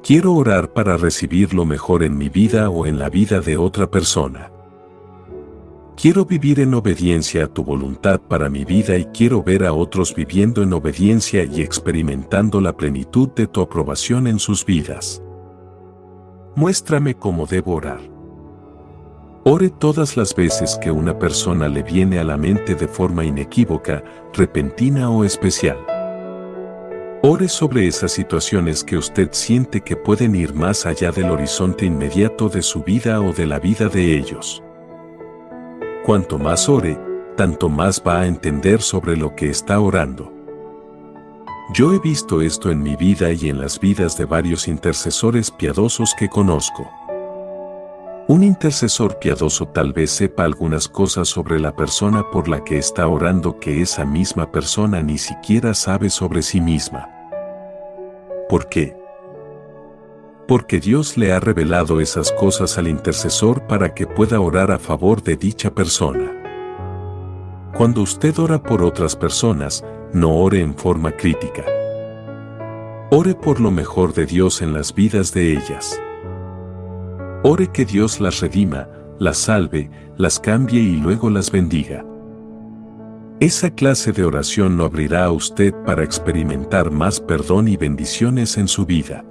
Quiero 0.03 0.33
orar 0.33 0.73
para 0.73 0.97
recibir 0.97 1.53
lo 1.53 1.63
mejor 1.63 2.01
en 2.01 2.17
mi 2.17 2.27
vida 2.27 2.71
o 2.71 2.87
en 2.87 2.97
la 2.97 3.09
vida 3.09 3.39
de 3.39 3.57
otra 3.57 3.91
persona. 3.91 4.51
Quiero 5.95 6.25
vivir 6.25 6.59
en 6.59 6.73
obediencia 6.73 7.45
a 7.45 7.47
tu 7.47 7.63
voluntad 7.63 8.19
para 8.19 8.49
mi 8.49 8.65
vida 8.65 8.97
y 8.97 9.05
quiero 9.05 9.43
ver 9.43 9.63
a 9.63 9.73
otros 9.73 10.15
viviendo 10.15 10.63
en 10.63 10.73
obediencia 10.73 11.43
y 11.43 11.61
experimentando 11.61 12.59
la 12.59 12.75
plenitud 12.75 13.29
de 13.29 13.45
tu 13.45 13.61
aprobación 13.61 14.25
en 14.25 14.39
sus 14.39 14.65
vidas. 14.65 15.21
Muéstrame 16.55 17.13
cómo 17.13 17.45
debo 17.45 17.75
orar. 17.75 17.99
Ore 19.43 19.69
todas 19.69 20.17
las 20.17 20.35
veces 20.35 20.79
que 20.81 20.89
una 20.89 21.19
persona 21.19 21.67
le 21.67 21.83
viene 21.83 22.17
a 22.17 22.23
la 22.23 22.37
mente 22.37 22.73
de 22.73 22.87
forma 22.87 23.23
inequívoca, 23.23 24.03
repentina 24.33 25.11
o 25.11 25.23
especial. 25.23 25.77
Ore 27.23 27.47
sobre 27.49 27.86
esas 27.86 28.13
situaciones 28.13 28.84
que 28.84 28.97
usted 28.97 29.29
siente 29.31 29.81
que 29.81 29.95
pueden 29.95 30.34
ir 30.34 30.55
más 30.55 30.88
allá 30.88 31.12
del 31.12 31.29
horizonte 31.29 31.86
inmediato 31.86 32.49
de 32.49 32.63
su 32.63 32.81
vida 32.81 33.21
o 33.21 33.31
de 33.31 33.45
la 33.45 33.60
vida 33.60 33.89
de 33.89 34.17
ellos. 34.17 34.63
Cuanto 36.03 36.39
más 36.39 36.67
ore, 36.67 36.97
tanto 37.38 37.69
más 37.69 38.01
va 38.01 38.21
a 38.21 38.25
entender 38.25 38.81
sobre 38.81 39.15
lo 39.15 39.36
que 39.36 39.51
está 39.51 39.79
orando. 39.79 40.34
Yo 41.75 41.93
he 41.93 41.99
visto 41.99 42.41
esto 42.41 42.71
en 42.71 42.81
mi 42.81 42.95
vida 42.95 43.31
y 43.31 43.49
en 43.49 43.62
las 43.62 43.79
vidas 43.79 44.17
de 44.17 44.25
varios 44.25 44.67
intercesores 44.67 45.51
piadosos 45.51 46.15
que 46.17 46.27
conozco. 46.27 46.89
Un 48.27 48.43
intercesor 48.43 49.19
piadoso 49.19 49.67
tal 49.67 49.93
vez 49.93 50.10
sepa 50.10 50.43
algunas 50.43 50.88
cosas 50.88 51.27
sobre 51.27 51.60
la 51.60 51.75
persona 51.75 52.23
por 52.31 52.47
la 52.47 52.63
que 52.63 52.79
está 52.79 53.07
orando 53.07 53.60
que 53.60 53.79
esa 53.81 54.05
misma 54.05 54.51
persona 54.51 55.03
ni 55.03 55.19
siquiera 55.19 55.75
sabe 55.75 56.10
sobre 56.10 56.41
sí 56.41 56.62
misma. 56.62 57.11
¿Por 58.51 58.67
qué? 58.67 58.97
Porque 60.45 60.81
Dios 60.81 61.15
le 61.15 61.31
ha 61.31 61.39
revelado 61.39 62.01
esas 62.01 62.33
cosas 62.33 62.77
al 62.77 62.89
intercesor 62.89 63.65
para 63.65 63.93
que 63.93 64.05
pueda 64.05 64.41
orar 64.41 64.71
a 64.71 64.77
favor 64.77 65.23
de 65.23 65.37
dicha 65.37 65.73
persona. 65.73 67.71
Cuando 67.73 68.01
usted 68.01 68.37
ora 68.39 68.61
por 68.61 68.83
otras 68.83 69.15
personas, 69.15 69.85
no 70.11 70.35
ore 70.35 70.59
en 70.59 70.75
forma 70.75 71.13
crítica. 71.13 71.63
Ore 73.09 73.35
por 73.35 73.61
lo 73.61 73.71
mejor 73.71 74.13
de 74.13 74.25
Dios 74.25 74.61
en 74.61 74.73
las 74.73 74.93
vidas 74.93 75.33
de 75.33 75.53
ellas. 75.53 75.97
Ore 77.43 77.69
que 77.71 77.85
Dios 77.85 78.19
las 78.19 78.41
redima, 78.41 78.89
las 79.17 79.37
salve, 79.37 79.89
las 80.17 80.41
cambie 80.41 80.81
y 80.81 80.97
luego 80.97 81.29
las 81.29 81.51
bendiga. 81.51 82.03
Esa 83.41 83.71
clase 83.71 84.12
de 84.12 84.23
oración 84.23 84.77
lo 84.77 84.86
abrirá 84.86 85.25
a 85.25 85.32
usted 85.32 85.73
para 85.84 86.04
experimentar 86.04 86.91
más 86.91 87.19
perdón 87.19 87.67
y 87.67 87.75
bendiciones 87.75 88.56
en 88.56 88.67
su 88.67 88.86
vida. 88.86 89.25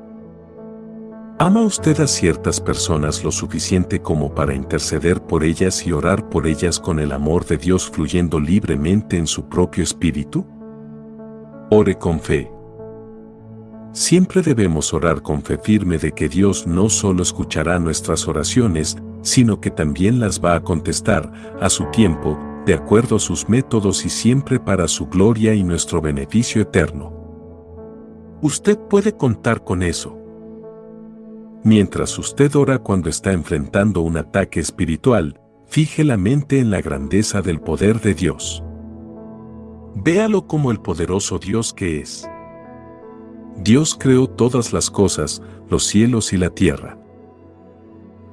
¿Ama 1.39 1.63
usted 1.63 2.01
a 2.01 2.09
ciertas 2.09 2.61
personas 2.61 3.23
lo 3.23 3.31
suficiente 3.31 4.03
como 4.03 4.35
para 4.35 4.53
interceder 4.53 5.23
por 5.23 5.45
ellas 5.45 5.87
y 5.87 5.93
orar 5.93 6.29
por 6.29 6.49
ellas 6.49 6.81
con 6.81 6.99
el 6.99 7.13
amor 7.13 7.47
de 7.47 7.57
Dios 7.57 7.89
fluyendo 7.89 8.41
libremente 8.41 9.17
en 9.17 9.29
su 9.29 9.49
propio 9.49 9.85
espíritu? 9.85 10.45
Ore 11.71 11.95
con 11.97 12.19
fe. 12.19 12.51
Siempre 13.93 14.43
debemos 14.43 14.93
orar 14.93 15.23
con 15.23 15.41
fe 15.41 15.57
firme 15.57 15.99
de 15.99 16.11
que 16.11 16.29
Dios 16.29 16.67
no 16.67 16.89
solo 16.89 17.23
escuchará 17.23 17.79
nuestras 17.79 18.27
oraciones, 18.27 18.97
sino 19.23 19.61
que 19.61 19.71
también 19.71 20.19
las 20.19 20.45
va 20.45 20.57
a 20.57 20.61
contestar, 20.65 21.31
a 21.61 21.71
su 21.71 21.85
tiempo, 21.93 22.37
de 22.67 22.75
acuerdo 22.75 23.17
a 23.17 23.21
sus 23.21 23.49
métodos 23.49 24.05
y 24.05 24.11
siempre 24.11 24.61
para 24.61 24.87
su 24.89 25.07
gloria 25.07 25.55
y 25.55 25.65
nuestro 25.65 26.01
beneficio 26.01 26.63
eterno. 26.63 27.13
Usted 28.43 28.79
puede 28.79 29.17
contar 29.17 29.65
con 29.65 29.83
eso. 29.83 30.17
Mientras 31.63 32.19
usted 32.19 32.55
ora 32.57 32.79
cuando 32.79 33.11
está 33.11 33.33
enfrentando 33.33 34.01
un 34.01 34.17
ataque 34.17 34.61
espiritual, 34.61 35.39
fije 35.67 36.05
la 36.05 36.17
mente 36.17 36.59
en 36.59 36.71
la 36.71 36.81
grandeza 36.81 37.43
del 37.43 37.61
poder 37.61 38.01
de 38.01 38.15
Dios. 38.15 38.63
Véalo 39.95 40.47
como 40.47 40.71
el 40.71 40.81
poderoso 40.81 41.39
Dios 41.39 41.75
que 41.75 42.01
es. 42.01 42.29
Dios 43.57 43.97
creó 43.99 44.27
todas 44.27 44.73
las 44.73 44.91
cosas, 44.91 45.43
los 45.69 45.85
cielos 45.85 46.33
y 46.33 46.39
la 46.39 46.51
tierra. 46.51 46.99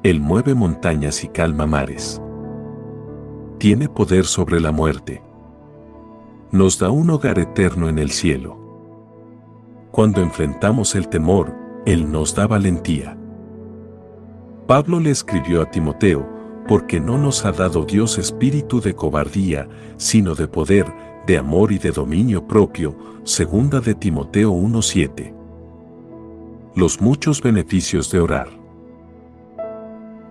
Él 0.03 0.21
mueve 0.21 0.53
montañas 0.53 1.23
y 1.23 1.27
calma 1.27 1.65
mares. 1.65 2.21
Tiene 3.57 3.89
poder 3.89 4.25
sobre 4.25 4.59
la 4.59 4.71
muerte. 4.71 5.23
Nos 6.51 6.77
da 6.77 6.91
un 6.91 7.09
hogar 7.09 7.39
eterno 7.39 7.89
en 7.89 7.97
el 7.97 8.11
cielo. 8.11 8.55
Cuando 9.91 10.21
enfrentamos 10.21 10.93
el 10.93 11.07
temor, 11.07 11.55
Él 11.85 12.11
nos 12.11 12.35
da 12.35 12.45
valentía. 12.45 13.17
Pablo 14.67 14.99
le 14.99 15.09
escribió 15.09 15.63
a 15.63 15.71
Timoteo, 15.71 16.27
porque 16.67 16.99
no 16.99 17.17
nos 17.17 17.45
ha 17.45 17.51
dado 17.51 17.83
Dios 17.83 18.19
espíritu 18.19 18.79
de 18.79 18.93
cobardía, 18.93 19.67
sino 19.97 20.35
de 20.35 20.47
poder, 20.47 20.85
de 21.25 21.39
amor 21.39 21.71
y 21.71 21.79
de 21.79 21.91
dominio 21.91 22.45
propio, 22.45 22.95
segunda 23.23 23.79
de 23.79 23.95
Timoteo 23.95 24.53
1.7. 24.53 25.33
Los 26.75 27.01
muchos 27.01 27.41
beneficios 27.41 28.11
de 28.11 28.19
orar. 28.19 28.56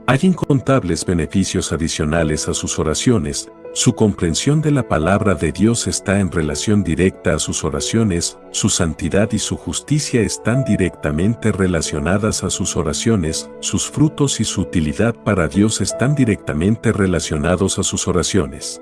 Hay 0.08 0.20
incontables 0.22 1.04
beneficios 1.04 1.72
adicionales 1.72 2.48
a 2.48 2.54
sus 2.54 2.78
oraciones, 2.78 3.50
su 3.72 3.96
comprensión 3.96 4.62
de 4.62 4.70
la 4.70 4.86
palabra 4.86 5.34
de 5.34 5.50
Dios 5.50 5.88
está 5.88 6.20
en 6.20 6.30
relación 6.30 6.84
directa 6.84 7.34
a 7.34 7.38
sus 7.40 7.64
oraciones, 7.64 8.38
su 8.52 8.68
santidad 8.68 9.32
y 9.32 9.40
su 9.40 9.56
justicia 9.56 10.20
están 10.20 10.64
directamente 10.64 11.50
relacionadas 11.50 12.44
a 12.44 12.50
sus 12.50 12.76
oraciones, 12.76 13.50
sus 13.58 13.90
frutos 13.90 14.38
y 14.38 14.44
su 14.44 14.60
utilidad 14.60 15.16
para 15.24 15.48
Dios 15.48 15.80
están 15.80 16.14
directamente 16.14 16.92
relacionados 16.92 17.80
a 17.80 17.82
sus 17.82 18.06
oraciones. 18.06 18.80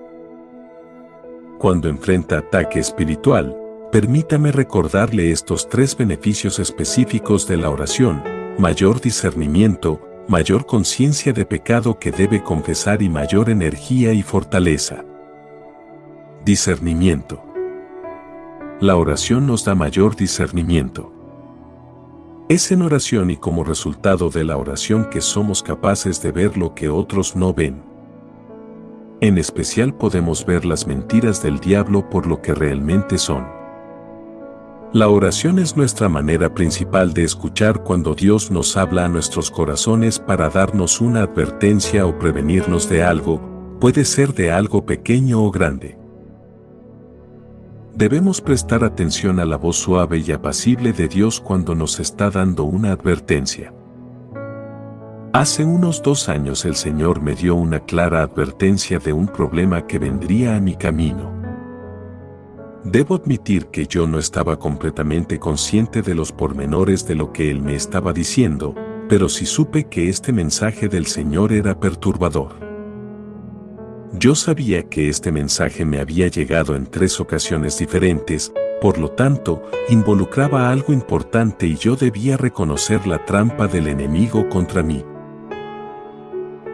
Cuando 1.59 1.89
enfrenta 1.89 2.37
ataque 2.37 2.81
espiritual, 2.81 3.57
permítame 3.91 4.53
recordarle 4.53 5.33
estos 5.33 5.71
tres 5.71 5.97
beneficios 5.97 6.59
específicos 6.59 7.49
de 7.49 7.57
la 7.57 7.71
oración, 7.71 8.23
mayor 8.59 9.01
discernimiento, 9.01 10.14
mayor 10.29 10.65
conciencia 10.65 11.33
de 11.33 11.45
pecado 11.45 11.99
que 11.99 12.11
debe 12.11 12.43
confesar 12.43 13.03
y 13.03 13.09
mayor 13.09 13.51
energía 13.51 14.13
y 14.13 14.23
fortaleza. 14.23 15.05
Discernimiento. 16.45 17.43
La 18.81 18.97
oración 18.97 19.47
nos 19.47 19.65
da 19.65 19.75
mayor 19.75 20.17
discernimiento. 20.17 21.13
Es 22.49 22.71
en 22.73 22.83
oración 22.83 23.31
y 23.31 23.37
como 23.37 23.65
resultado 23.65 24.31
de 24.31 24.45
la 24.45 24.57
oración 24.57 25.09
que 25.11 25.21
somos 25.21 25.63
capaces 25.63 26.23
de 26.23 26.33
ver 26.33 26.57
lo 26.57 26.75
que 26.75 26.89
otros 26.89 27.37
no 27.37 27.53
ven. 27.53 27.83
En 29.21 29.39
especial 29.39 29.95
podemos 29.95 30.45
ver 30.45 30.65
las 30.65 30.87
mentiras 30.87 31.43
del 31.43 31.61
diablo 31.61 32.09
por 32.09 32.27
lo 32.27 32.41
que 32.43 32.55
realmente 32.55 33.19
son. 33.19 33.64
La 34.95 35.09
oración 35.09 35.59
es 35.59 35.77
nuestra 35.77 36.09
manera 36.09 36.55
principal 36.55 37.15
de 37.15 37.25
escuchar 37.25 37.83
cuando 37.83 38.15
Dios 38.15 38.53
nos 38.53 38.77
habla 38.77 39.07
a 39.07 39.09
nuestros 39.09 39.51
corazones 39.51 40.21
para 40.21 40.49
darnos 40.51 41.01
una 41.01 41.23
advertencia 41.23 42.07
o 42.07 42.17
prevenirnos 42.17 42.89
de 42.89 43.03
algo, 43.03 43.41
puede 43.81 44.05
ser 44.05 44.35
de 44.35 44.53
algo 44.53 44.87
pequeño 44.87 45.43
o 45.43 45.51
grande. 45.51 45.99
Debemos 47.93 48.41
prestar 48.41 48.85
atención 48.85 49.41
a 49.41 49.45
la 49.45 49.57
voz 49.57 49.79
suave 49.79 50.23
y 50.25 50.31
apacible 50.31 50.93
de 50.93 51.09
Dios 51.09 51.41
cuando 51.41 51.75
nos 51.75 51.99
está 51.99 52.31
dando 52.31 52.63
una 52.63 52.93
advertencia. 52.93 53.75
Hace 55.33 55.65
unos 55.65 56.05
dos 56.05 56.29
años 56.29 56.65
el 56.65 56.77
Señor 56.77 57.21
me 57.21 57.35
dio 57.35 57.57
una 57.57 57.81
clara 57.81 58.23
advertencia 58.23 59.01
de 59.01 59.13
un 59.13 59.27
problema 59.27 59.89
que 59.89 59.99
vendría 59.99 60.55
a 60.55 60.61
mi 60.61 60.77
camino. 60.77 61.44
Debo 62.85 63.15
admitir 63.15 63.69
que 63.69 63.87
yo 63.87 64.07
no 64.07 64.19
estaba 64.19 64.59
completamente 64.59 65.39
consciente 65.39 66.03
de 66.03 66.15
los 66.15 66.33
pormenores 66.33 67.07
de 67.07 67.15
lo 67.15 67.33
que 67.33 67.51
Él 67.51 67.63
me 67.63 67.75
estaba 67.75 68.13
diciendo, 68.13 68.75
pero 69.09 69.31
sí 69.31 69.47
supe 69.47 69.85
que 69.85 70.11
este 70.11 70.33
mensaje 70.33 70.89
del 70.89 71.07
Señor 71.07 71.55
era 71.55 71.81
perturbador. 71.81 72.57
Yo 74.13 74.35
sabía 74.35 74.83
que 74.83 75.09
este 75.09 75.33
mensaje 75.33 75.87
me 75.87 75.99
había 75.99 76.29
llegado 76.29 76.77
en 76.77 76.87
tres 76.87 77.21
ocasiones 77.21 77.79
diferentes, 77.79 78.53
por 78.83 78.99
lo 78.99 79.11
tanto, 79.11 79.63
involucraba 79.89 80.69
algo 80.69 80.93
importante 80.93 81.67
y 81.67 81.77
yo 81.77 81.97
debía 81.97 82.37
reconocer 82.37 83.07
la 83.07 83.25
trampa 83.25 83.67
del 83.67 83.89
enemigo 83.89 84.47
contra 84.51 84.83
mí. 84.83 85.03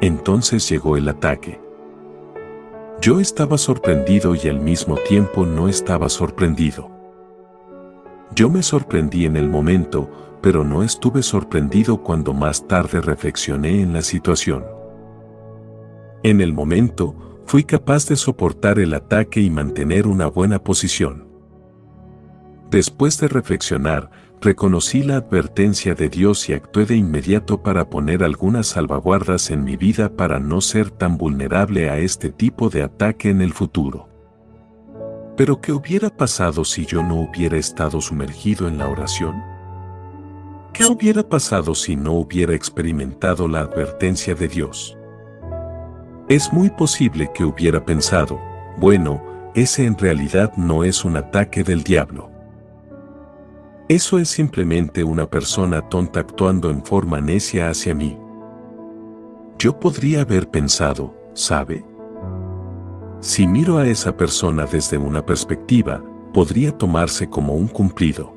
Entonces 0.01 0.69
llegó 0.69 0.97
el 0.97 1.09
ataque. 1.09 1.61
Yo 3.01 3.19
estaba 3.19 3.57
sorprendido 3.57 4.35
y 4.35 4.47
al 4.47 4.61
mismo 4.61 4.97
tiempo 4.97 5.47
no 5.47 5.69
estaba 5.69 6.11
sorprendido. 6.11 6.91
Yo 8.35 8.51
me 8.51 8.63
sorprendí 8.63 9.25
en 9.25 9.39
el 9.39 9.49
momento, 9.49 10.39
pero 10.43 10.65
no 10.65 10.83
estuve 10.83 11.23
sorprendido 11.23 12.03
cuando 12.03 12.35
más 12.35 12.69
tarde 12.69 13.01
reflexioné 13.01 13.81
en 13.81 13.95
la 13.95 14.03
situación. 14.03 14.67
En 16.23 16.43
el 16.43 16.53
momento, 16.53 17.41
fui 17.47 17.65
capaz 17.65 18.07
de 18.07 18.17
soportar 18.17 18.79
el 18.79 18.93
ataque 18.93 19.41
y 19.41 19.49
mantener 19.49 20.07
una 20.07 20.27
buena 20.27 20.63
posición. 20.63 21.27
Después 22.71 23.19
de 23.19 23.29
reflexionar, 23.29 24.11
reconocí 24.41 25.03
la 25.03 25.17
advertencia 25.17 25.95
de 25.95 26.09
Dios 26.09 26.49
y 26.49 26.55
actué 26.55 26.87
de 26.87 26.97
inmediato 26.97 27.63
para 27.63 27.91
poner 27.91 28.25
algunas 28.25 28.69
salvaguardas 28.69 29.51
en 29.51 29.65
mi 29.65 29.77
vida 29.77 30.17
para 30.17 30.39
no 30.39 30.61
ser 30.61 30.91
tan 30.91 31.19
vulnerable 31.19 31.91
a 31.91 31.99
este 31.99 32.31
tipo 32.31 32.71
de 32.71 32.83
ataque 32.83 33.29
en 33.29 33.43
el 33.43 33.53
futuro. 33.53 34.09
Pero 35.37 35.61
¿qué 35.61 35.73
hubiera 35.73 36.09
pasado 36.11 36.65
si 36.65 36.87
yo 36.87 37.03
no 37.03 37.17
hubiera 37.17 37.59
estado 37.59 38.01
sumergido 38.01 38.67
en 38.67 38.79
la 38.79 38.89
oración? 38.89 39.43
¿Qué 40.73 40.85
hubiera 40.87 41.23
pasado 41.23 41.75
si 41.75 41.97
no 41.97 42.13
hubiera 42.13 42.55
experimentado 42.55 43.47
la 43.49 43.61
advertencia 43.61 44.35
de 44.35 44.49
Dios? 44.49 44.97
Es 46.29 46.53
muy 46.53 46.71
posible 46.71 47.31
que 47.35 47.45
hubiera 47.45 47.85
pensado, 47.85 48.41
bueno, 48.79 49.23
ese 49.55 49.85
en 49.85 49.99
realidad 49.99 50.53
no 50.57 50.85
es 50.85 51.05
un 51.05 51.17
ataque 51.17 51.65
del 51.65 51.83
diablo. 51.83 52.31
Eso 53.91 54.21
es 54.21 54.29
simplemente 54.29 55.03
una 55.03 55.29
persona 55.29 55.89
tonta 55.89 56.21
actuando 56.21 56.71
en 56.71 56.85
forma 56.85 57.21
necia 57.21 57.71
hacia 57.71 57.93
mí. 57.93 58.17
Yo 59.59 59.81
podría 59.81 60.21
haber 60.21 60.49
pensado, 60.49 61.13
¿sabe? 61.35 61.85
Si 63.19 63.49
miro 63.49 63.79
a 63.79 63.89
esa 63.89 64.17
persona 64.17 64.65
desde 64.65 64.97
una 64.97 65.27
perspectiva, 65.27 66.05
podría 66.33 66.71
tomarse 66.71 67.29
como 67.29 67.55
un 67.55 67.67
cumplido. 67.67 68.33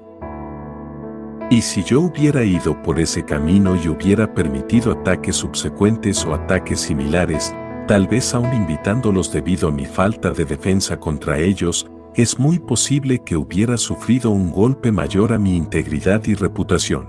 Y 1.51 1.61
si 1.61 1.83
yo 1.83 2.01
hubiera 2.01 2.43
ido 2.43 2.81
por 2.81 2.99
ese 2.99 3.23
camino 3.23 3.75
y 3.75 3.89
hubiera 3.89 4.33
permitido 4.33 4.93
ataques 4.93 5.35
subsecuentes 5.35 6.25
o 6.25 6.33
ataques 6.33 6.79
similares, 6.79 7.53
tal 7.87 8.07
vez 8.07 8.33
aún 8.33 8.51
invitándolos 8.55 9.31
debido 9.31 9.67
a 9.67 9.71
mi 9.71 9.85
falta 9.85 10.31
de 10.31 10.45
defensa 10.45 10.99
contra 10.99 11.37
ellos, 11.37 11.87
es 12.15 12.37
muy 12.37 12.59
posible 12.59 13.23
que 13.23 13.35
hubiera 13.35 13.75
sufrido 13.77 14.29
un 14.29 14.51
golpe 14.51 14.91
mayor 14.91 15.33
a 15.33 15.39
mi 15.39 15.57
integridad 15.57 16.23
y 16.25 16.35
reputación. 16.35 17.07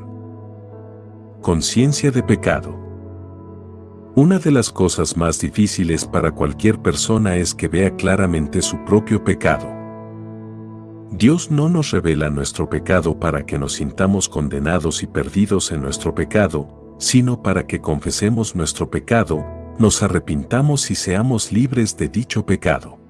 Conciencia 1.43 2.11
de 2.11 2.23
pecado. 2.23 2.81
Una 4.15 4.39
de 4.39 4.51
las 4.51 4.71
cosas 4.71 5.17
más 5.17 5.41
difíciles 5.41 6.07
para 6.07 6.31
cualquier 6.31 6.81
persona 6.81 7.37
es 7.37 7.55
que 7.55 7.69
vea 7.69 7.95
claramente 7.97 8.63
su 8.63 8.83
propio 8.85 9.23
pecado. 9.23 9.67
Dios 11.11 11.51
no 11.51 11.69
nos 11.69 11.91
revela 11.91 12.31
nuestro 12.31 12.71
pecado 12.71 13.19
para 13.21 13.45
que 13.45 13.59
nos 13.59 13.75
sintamos 13.75 14.29
condenados 14.29 15.03
y 15.03 15.07
perdidos 15.07 15.71
en 15.71 15.83
nuestro 15.83 16.15
pecado, 16.15 16.97
sino 16.99 17.43
para 17.43 17.67
que 17.67 17.81
confesemos 17.81 18.57
nuestro 18.57 18.91
pecado, 18.91 19.45
nos 19.79 20.03
arrepintamos 20.03 20.91
y 20.91 20.95
seamos 20.95 21.53
libres 21.53 21.97
de 21.99 22.09
dicho 22.09 22.47
pecado. 22.47 23.04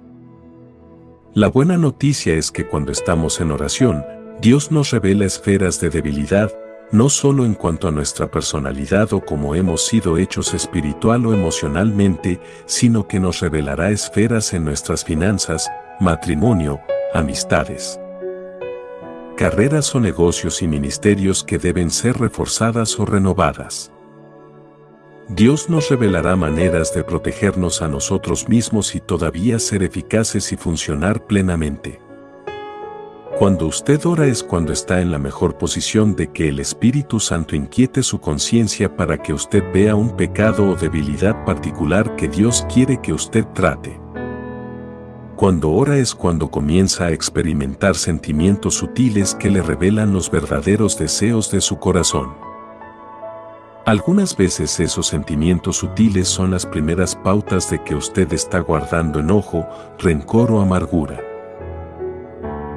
La 1.35 1.49
buena 1.49 1.77
noticia 1.77 2.35
es 2.35 2.53
que 2.53 2.64
cuando 2.64 2.92
estamos 2.92 3.40
en 3.40 3.51
oración, 3.51 4.05
Dios 4.40 4.70
nos 4.70 4.92
revela 4.92 5.25
esferas 5.25 5.81
de 5.81 5.90
debilidad, 5.90 6.53
no 6.92 7.09
solo 7.09 7.44
en 7.44 7.55
cuanto 7.55 7.88
a 7.88 7.90
nuestra 7.90 8.31
personalidad 8.31 9.12
o 9.12 9.20
como 9.20 9.57
hemos 9.57 9.85
sido 9.85 10.16
hechos 10.16 10.55
espiritual 10.55 11.27
o 11.27 11.35
emocionalmente, 11.35 12.38
sino 12.66 13.09
que 13.09 13.18
nos 13.18 13.40
revelará 13.40 13.90
esferas 13.90 14.53
en 14.53 14.64
nuestras 14.64 15.05
finanzas, 15.05 15.68
matrimonio, 15.99 16.79
amistades, 17.12 17.99
carreras 19.37 19.92
o 19.97 19.99
negocios 19.99 20.62
y 20.62 20.68
ministerios 20.68 21.42
que 21.42 21.59
deben 21.59 21.90
ser 21.90 22.16
reforzadas 22.16 22.97
o 23.01 23.07
renovadas. 23.07 23.90
Dios 25.29 25.71
nos 25.71 25.89
revelará 25.89 26.37
maneras 26.37 26.93
de 26.93 27.03
protegernos 27.03 27.81
a 27.81 27.89
nosotros 27.89 28.47
mismos 28.47 28.95
y 28.95 29.01
todavía 29.01 29.59
ser 29.59 29.83
eficaces 29.83 30.53
y 30.53 30.57
funcionar 30.57 31.27
plenamente. 31.27 31.99
Cuando 33.39 33.67
usted 33.67 34.05
ora 34.05 34.27
es 34.27 34.43
cuando 34.43 34.73
está 34.73 35.01
en 35.01 35.11
la 35.11 35.19
mejor 35.19 35.57
posición 35.57 36.15
de 36.15 36.31
que 36.31 36.51
el 36.51 36.61
Espíritu 36.61 37.21
Santo 37.21 37.57
inquiete 37.57 38.03
su 38.03 38.21
conciencia 38.21 38.95
para 38.95 39.17
que 39.17 39.33
usted 39.33 39.65
vea 39.73 39.95
un 39.95 40.15
pecado 40.15 40.71
o 40.71 40.77
debilidad 40.77 41.45
particular 41.47 42.17
que 42.17 42.29
Dios 42.29 42.67
quiere 42.73 43.01
que 43.01 43.15
usted 43.15 43.47
trate. 43.55 43.99
Cuando 45.37 45.71
ora 45.71 45.97
es 45.97 46.15
cuando 46.15 46.51
comienza 46.51 47.07
a 47.07 47.13
experimentar 47.13 47.97
sentimientos 47.97 48.75
sutiles 48.75 49.35
que 49.35 49.51
le 49.51 49.63
revelan 49.63 50.13
los 50.13 50.31
verdaderos 50.31 50.99
deseos 50.99 51.51
de 51.51 51.63
su 51.63 51.79
corazón. 51.79 52.54
Algunas 53.87 54.35
veces 54.35 54.81
esos 54.81 55.09
sentimientos 55.09 55.77
sutiles 55.77 56.27
son 56.27 56.51
las 56.51 56.64
primeras 56.64 57.14
pautas 57.14 57.68
de 57.68 57.85
que 57.85 57.94
usted 57.94 58.33
está 58.33 58.61
guardando 58.61 59.20
enojo, 59.20 59.68
rencor 59.99 60.51
o 60.53 60.62
amargura. 60.62 61.20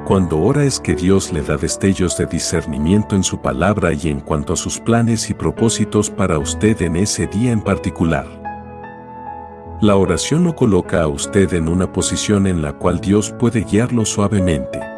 Cuando 0.04 0.38
ora 0.38 0.64
es 0.64 0.78
que 0.78 0.94
Dios 0.94 1.32
le 1.32 1.40
da 1.40 1.56
destellos 1.56 2.18
de 2.18 2.26
discernimiento 2.26 3.16
en 3.16 3.24
su 3.24 3.40
palabra 3.40 3.94
y 3.94 4.10
en 4.10 4.20
cuanto 4.20 4.52
a 4.52 4.56
sus 4.56 4.80
planes 4.80 5.30
y 5.30 5.34
propósitos 5.34 6.10
para 6.10 6.38
usted 6.38 6.82
en 6.82 6.96
ese 6.96 7.26
día 7.26 7.52
en 7.52 7.62
particular. 7.62 8.26
La 9.80 9.96
oración 9.96 10.44
lo 10.44 10.54
coloca 10.54 11.02
a 11.02 11.08
usted 11.08 11.54
en 11.54 11.68
una 11.68 11.90
posición 11.90 12.46
en 12.46 12.60
la 12.60 12.74
cual 12.74 13.00
Dios 13.00 13.34
puede 13.38 13.62
guiarlo 13.62 14.04
suavemente. 14.04 14.97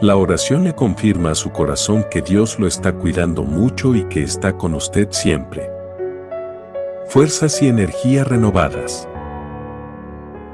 La 0.00 0.16
oración 0.16 0.64
le 0.64 0.74
confirma 0.74 1.30
a 1.30 1.34
su 1.36 1.50
corazón 1.50 2.04
que 2.10 2.20
Dios 2.20 2.58
lo 2.58 2.66
está 2.66 2.92
cuidando 2.92 3.44
mucho 3.44 3.94
y 3.94 4.04
que 4.08 4.24
está 4.24 4.56
con 4.58 4.74
usted 4.74 5.08
siempre. 5.12 5.70
Fuerzas 7.06 7.62
y 7.62 7.68
energía 7.68 8.24
renovadas. 8.24 9.08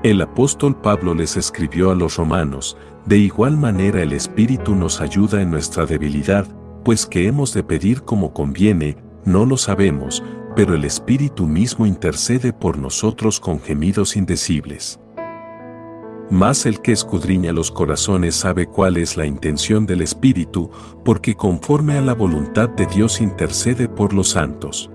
El 0.03 0.21
apóstol 0.21 0.79
Pablo 0.79 1.15
les 1.15 1.39
escribió 1.39 1.91
a 1.91 1.95
los 1.95 2.17
romanos, 2.17 2.77
de 3.07 3.17
igual 3.17 3.57
manera 3.57 4.03
el 4.03 4.13
Espíritu 4.13 4.75
nos 4.75 5.01
ayuda 5.01 5.41
en 5.41 5.51
nuestra 5.51 5.87
debilidad, 5.87 6.47
pues 6.85 7.07
que 7.07 7.27
hemos 7.27 7.55
de 7.55 7.63
pedir 7.63 8.03
como 8.03 8.35
conviene, 8.35 8.99
no 9.25 9.47
lo 9.47 9.57
sabemos, 9.57 10.23
pero 10.55 10.75
el 10.75 10.85
Espíritu 10.85 11.47
mismo 11.47 11.87
intercede 11.87 12.53
por 12.53 12.77
nosotros 12.77 13.41
con 13.41 13.59
gemidos 13.59 14.17
indecibles. 14.17 15.01
Mas 16.31 16.65
el 16.65 16.81
que 16.81 16.93
escudriña 16.93 17.53
los 17.53 17.73
corazones 17.73 18.37
sabe 18.37 18.67
cuál 18.67 18.97
es 18.97 19.17
la 19.17 19.27
intención 19.27 19.85
del 19.85 20.01
Espíritu, 20.01 20.71
porque 21.05 21.35
conforme 21.35 21.99
a 21.99 22.01
la 22.01 22.15
voluntad 22.15 22.69
de 22.69 22.87
Dios 22.87 23.21
intercede 23.21 23.89
por 23.89 24.13
los 24.13 24.31
santos. 24.31 24.91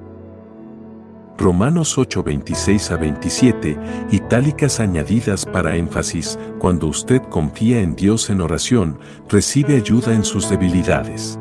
Romanos 1.38 1.98
8, 1.98 2.24
26 2.24 2.92
a 2.92 2.98
27, 2.98 3.78
itálicas 4.12 4.80
añadidas 4.80 5.46
para 5.46 5.76
énfasis, 5.76 6.40
cuando 6.60 6.88
usted 6.88 7.22
confía 7.24 7.82
en 7.82 7.98
Dios 7.98 8.30
en 8.30 8.40
oración, 8.40 8.98
recibe 9.28 9.76
ayuda 9.76 10.14
en 10.14 10.24
sus 10.24 10.50
debilidades. 10.50 11.38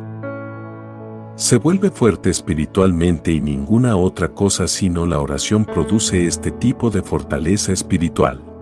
Se 1.37 1.59
vuelve 1.59 1.91
fuerte 1.91 2.31
espiritualmente 2.31 3.31
y 3.31 3.41
ninguna 3.41 3.97
otra 3.97 4.29
cosa 4.29 4.67
sino 4.67 5.07
la 5.07 5.21
oración 5.21 5.65
produce 5.65 6.27
este 6.27 6.51
tipo 6.51 6.91
de 6.91 7.03
fortaleza 7.03 7.73
espiritual. 7.73 8.54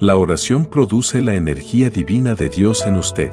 La 0.00 0.16
oración 0.16 0.64
produce 0.64 1.22
la 1.22 1.34
energía 1.34 1.88
divina 1.88 2.34
de 2.34 2.48
Dios 2.48 2.84
en 2.84 2.96
usted. 2.96 3.30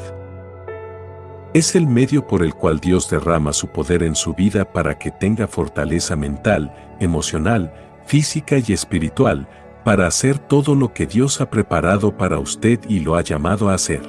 Es 1.56 1.76
el 1.76 1.88
medio 1.88 2.28
por 2.28 2.44
el 2.44 2.54
cual 2.54 2.80
Dios 2.80 3.10
derrama 3.10 3.52
su 3.52 3.70
poder 3.70 4.04
en 4.04 4.16
su 4.16 4.36
vida 4.36 4.72
para 4.72 5.00
que 5.00 5.10
tenga 5.10 5.48
fortaleza 5.48 6.16
mental, 6.16 6.72
emocional, 7.00 7.74
física 8.06 8.58
y 8.60 8.74
espiritual, 8.74 9.50
para 9.84 10.06
hacer 10.06 10.38
todo 10.38 10.76
lo 10.76 10.94
que 10.94 11.08
Dios 11.08 11.42
ha 11.42 11.50
preparado 11.50 12.16
para 12.16 12.38
usted 12.38 12.80
y 12.88 13.00
lo 13.00 13.16
ha 13.16 13.22
llamado 13.22 13.70
a 13.70 13.74
hacer. 13.74 14.02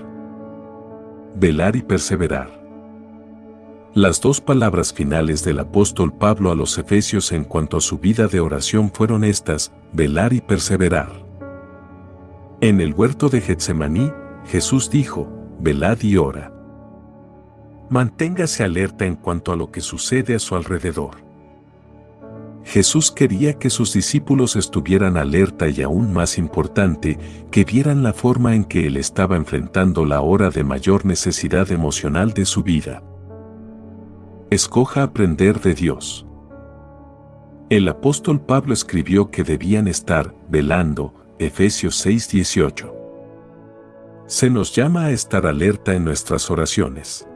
Velar 1.34 1.74
y 1.74 1.80
perseverar. 1.80 2.62
Las 3.94 4.20
dos 4.20 4.42
palabras 4.42 4.92
finales 4.92 5.42
del 5.42 5.58
apóstol 5.58 6.12
Pablo 6.12 6.52
a 6.52 6.54
los 6.54 6.76
Efesios 6.76 7.32
en 7.32 7.44
cuanto 7.44 7.78
a 7.78 7.80
su 7.80 7.96
vida 7.96 8.26
de 8.26 8.40
oración 8.40 8.92
fueron 8.92 9.24
estas, 9.24 9.72
velar 9.94 10.34
y 10.34 10.42
perseverar. 10.42 11.31
En 12.62 12.80
el 12.80 12.94
huerto 12.94 13.28
de 13.28 13.40
Getsemaní, 13.40 14.12
Jesús 14.46 14.88
dijo, 14.88 15.28
velad 15.58 16.00
y 16.02 16.16
ora. 16.16 16.52
Manténgase 17.90 18.62
alerta 18.62 19.04
en 19.04 19.16
cuanto 19.16 19.50
a 19.50 19.56
lo 19.56 19.72
que 19.72 19.80
sucede 19.80 20.36
a 20.36 20.38
su 20.38 20.54
alrededor. 20.54 21.16
Jesús 22.62 23.10
quería 23.10 23.58
que 23.58 23.68
sus 23.68 23.92
discípulos 23.92 24.54
estuvieran 24.54 25.16
alerta 25.16 25.68
y 25.68 25.82
aún 25.82 26.12
más 26.12 26.38
importante, 26.38 27.18
que 27.50 27.64
vieran 27.64 28.04
la 28.04 28.12
forma 28.12 28.54
en 28.54 28.62
que 28.62 28.86
Él 28.86 28.96
estaba 28.96 29.34
enfrentando 29.34 30.04
la 30.04 30.20
hora 30.20 30.50
de 30.50 30.62
mayor 30.62 31.04
necesidad 31.04 31.72
emocional 31.72 32.32
de 32.32 32.44
su 32.44 32.62
vida. 32.62 33.02
Escoja 34.50 35.02
aprender 35.02 35.60
de 35.60 35.74
Dios. 35.74 36.26
El 37.70 37.88
apóstol 37.88 38.40
Pablo 38.40 38.72
escribió 38.72 39.32
que 39.32 39.42
debían 39.42 39.88
estar 39.88 40.32
velando, 40.48 41.21
Efesios 41.46 41.96
6:18. 42.06 42.92
Se 44.26 44.48
nos 44.48 44.74
llama 44.74 45.06
a 45.06 45.10
estar 45.10 45.46
alerta 45.46 45.94
en 45.94 46.04
nuestras 46.04 46.50
oraciones. 46.50 47.26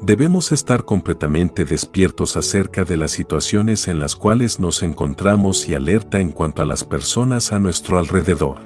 Debemos 0.00 0.52
estar 0.52 0.84
completamente 0.84 1.64
despiertos 1.64 2.36
acerca 2.36 2.84
de 2.84 2.96
las 2.96 3.10
situaciones 3.10 3.88
en 3.88 3.98
las 3.98 4.14
cuales 4.14 4.60
nos 4.60 4.82
encontramos 4.84 5.68
y 5.68 5.74
alerta 5.74 6.20
en 6.20 6.30
cuanto 6.30 6.62
a 6.62 6.66
las 6.66 6.84
personas 6.84 7.52
a 7.52 7.58
nuestro 7.58 7.98
alrededor. 7.98 8.58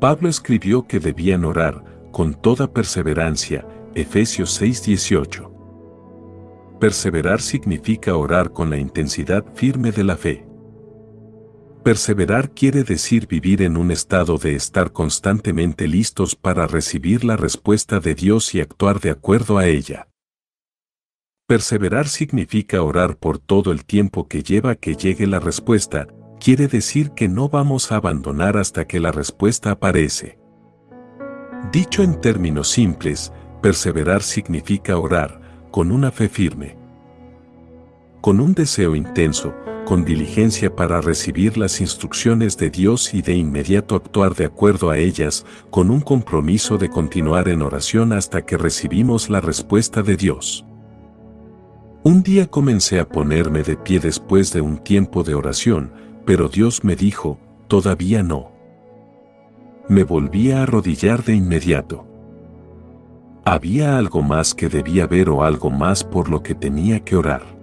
Pablo 0.00 0.28
escribió 0.28 0.86
que 0.86 0.98
debían 0.98 1.44
orar 1.44 1.84
con 2.10 2.34
toda 2.34 2.72
perseverancia, 2.72 3.66
Efesios 3.94 4.60
6:18. 4.60 5.52
Perseverar 6.80 7.40
significa 7.40 8.16
orar 8.16 8.52
con 8.52 8.68
la 8.70 8.76
intensidad 8.76 9.44
firme 9.54 9.92
de 9.92 10.04
la 10.04 10.16
fe. 10.16 10.45
Perseverar 11.86 12.50
quiere 12.50 12.82
decir 12.82 13.28
vivir 13.28 13.62
en 13.62 13.76
un 13.76 13.92
estado 13.92 14.38
de 14.38 14.56
estar 14.56 14.90
constantemente 14.90 15.86
listos 15.86 16.34
para 16.34 16.66
recibir 16.66 17.22
la 17.24 17.36
respuesta 17.36 18.00
de 18.00 18.16
Dios 18.16 18.56
y 18.56 18.60
actuar 18.60 18.98
de 18.98 19.10
acuerdo 19.10 19.56
a 19.56 19.68
ella. 19.68 20.08
Perseverar 21.46 22.08
significa 22.08 22.82
orar 22.82 23.18
por 23.18 23.38
todo 23.38 23.70
el 23.70 23.84
tiempo 23.84 24.26
que 24.26 24.42
lleva 24.42 24.74
que 24.74 24.96
llegue 24.96 25.28
la 25.28 25.38
respuesta, 25.38 26.08
quiere 26.40 26.66
decir 26.66 27.12
que 27.12 27.28
no 27.28 27.48
vamos 27.48 27.92
a 27.92 27.98
abandonar 27.98 28.56
hasta 28.56 28.88
que 28.88 28.98
la 28.98 29.12
respuesta 29.12 29.70
aparece. 29.70 30.40
Dicho 31.70 32.02
en 32.02 32.20
términos 32.20 32.68
simples, 32.68 33.32
perseverar 33.62 34.24
significa 34.24 34.98
orar, 34.98 35.68
con 35.70 35.92
una 35.92 36.10
fe 36.10 36.28
firme. 36.28 36.76
Con 38.20 38.40
un 38.40 38.54
deseo 38.54 38.96
intenso, 38.96 39.54
con 39.86 40.04
diligencia 40.04 40.74
para 40.74 41.00
recibir 41.00 41.56
las 41.56 41.80
instrucciones 41.80 42.58
de 42.58 42.70
Dios 42.70 43.14
y 43.14 43.22
de 43.22 43.36
inmediato 43.36 43.94
actuar 43.94 44.34
de 44.34 44.44
acuerdo 44.44 44.90
a 44.90 44.98
ellas, 44.98 45.46
con 45.70 45.92
un 45.92 46.00
compromiso 46.00 46.76
de 46.76 46.90
continuar 46.90 47.48
en 47.48 47.62
oración 47.62 48.12
hasta 48.12 48.44
que 48.44 48.58
recibimos 48.58 49.30
la 49.30 49.40
respuesta 49.40 50.02
de 50.02 50.16
Dios. 50.16 50.66
Un 52.02 52.24
día 52.24 52.48
comencé 52.48 52.98
a 52.98 53.08
ponerme 53.08 53.62
de 53.62 53.76
pie 53.76 54.00
después 54.00 54.52
de 54.52 54.60
un 54.60 54.78
tiempo 54.78 55.22
de 55.22 55.34
oración, 55.34 55.92
pero 56.24 56.48
Dios 56.48 56.82
me 56.82 56.96
dijo, 56.96 57.38
todavía 57.68 58.24
no. 58.24 58.50
Me 59.88 60.02
volví 60.02 60.50
a 60.50 60.64
arrodillar 60.64 61.22
de 61.22 61.36
inmediato. 61.36 62.04
Había 63.44 63.96
algo 63.98 64.20
más 64.20 64.52
que 64.52 64.68
debía 64.68 65.06
ver 65.06 65.30
o 65.30 65.44
algo 65.44 65.70
más 65.70 66.02
por 66.02 66.28
lo 66.28 66.42
que 66.42 66.56
tenía 66.56 67.04
que 67.04 67.14
orar. 67.14 67.55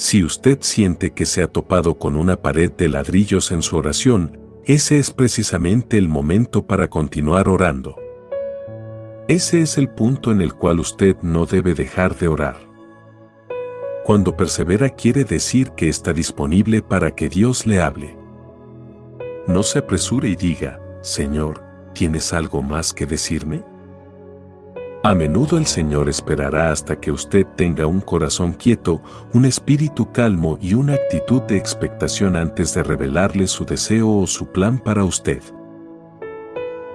Si 0.00 0.24
usted 0.24 0.60
siente 0.62 1.10
que 1.10 1.26
se 1.26 1.42
ha 1.42 1.46
topado 1.46 1.98
con 1.98 2.16
una 2.16 2.40
pared 2.40 2.72
de 2.72 2.88
ladrillos 2.88 3.52
en 3.52 3.60
su 3.60 3.76
oración, 3.76 4.40
ese 4.64 4.98
es 4.98 5.10
precisamente 5.10 5.98
el 5.98 6.08
momento 6.08 6.66
para 6.66 6.88
continuar 6.88 7.50
orando. 7.50 7.96
Ese 9.28 9.60
es 9.60 9.76
el 9.76 9.90
punto 9.90 10.32
en 10.32 10.40
el 10.40 10.54
cual 10.54 10.80
usted 10.80 11.18
no 11.20 11.44
debe 11.44 11.74
dejar 11.74 12.16
de 12.16 12.28
orar. 12.28 12.56
Cuando 14.02 14.38
persevera 14.38 14.88
quiere 14.88 15.24
decir 15.24 15.72
que 15.72 15.90
está 15.90 16.14
disponible 16.14 16.80
para 16.80 17.14
que 17.14 17.28
Dios 17.28 17.66
le 17.66 17.82
hable. 17.82 18.16
No 19.46 19.62
se 19.62 19.80
apresure 19.80 20.30
y 20.30 20.34
diga, 20.34 20.80
Señor, 21.02 21.62
¿tienes 21.92 22.32
algo 22.32 22.62
más 22.62 22.94
que 22.94 23.04
decirme? 23.04 23.62
A 25.02 25.14
menudo 25.14 25.56
el 25.56 25.64
Señor 25.64 26.10
esperará 26.10 26.70
hasta 26.70 27.00
que 27.00 27.10
usted 27.10 27.46
tenga 27.56 27.86
un 27.86 28.02
corazón 28.02 28.52
quieto, 28.52 29.00
un 29.32 29.46
espíritu 29.46 30.12
calmo 30.12 30.58
y 30.60 30.74
una 30.74 30.92
actitud 30.92 31.40
de 31.42 31.56
expectación 31.56 32.36
antes 32.36 32.74
de 32.74 32.82
revelarle 32.82 33.46
su 33.46 33.64
deseo 33.64 34.14
o 34.18 34.26
su 34.26 34.48
plan 34.52 34.78
para 34.78 35.02
usted. 35.04 35.42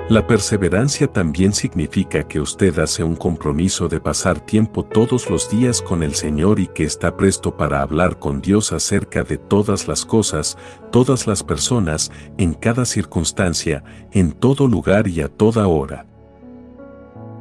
La 0.08 0.28
perseverancia 0.28 1.08
también 1.08 1.52
significa 1.52 2.28
que 2.28 2.40
usted 2.40 2.78
hace 2.78 3.04
un 3.04 3.16
compromiso 3.16 3.88
de 3.88 4.00
pasar 4.00 4.40
tiempo 4.40 4.86
todos 4.86 5.28
los 5.32 5.50
días 5.50 5.82
con 5.82 6.04
el 6.04 6.14
Señor 6.14 6.60
y 6.60 6.68
que 6.68 6.84
está 6.84 7.18
presto 7.18 7.58
para 7.58 7.82
hablar 7.82 8.20
con 8.20 8.40
Dios 8.40 8.72
acerca 8.72 9.24
de 9.24 9.40
todas 9.40 9.88
las 9.88 10.06
cosas, 10.06 10.60
todas 10.92 11.26
las 11.26 11.44
personas, 11.44 12.12
en 12.38 12.54
cada 12.54 12.86
circunstancia, 12.86 13.84
en 14.12 14.32
todo 14.32 14.68
lugar 14.68 15.08
y 15.08 15.22
a 15.22 15.28
toda 15.28 15.68
hora. 15.68 16.06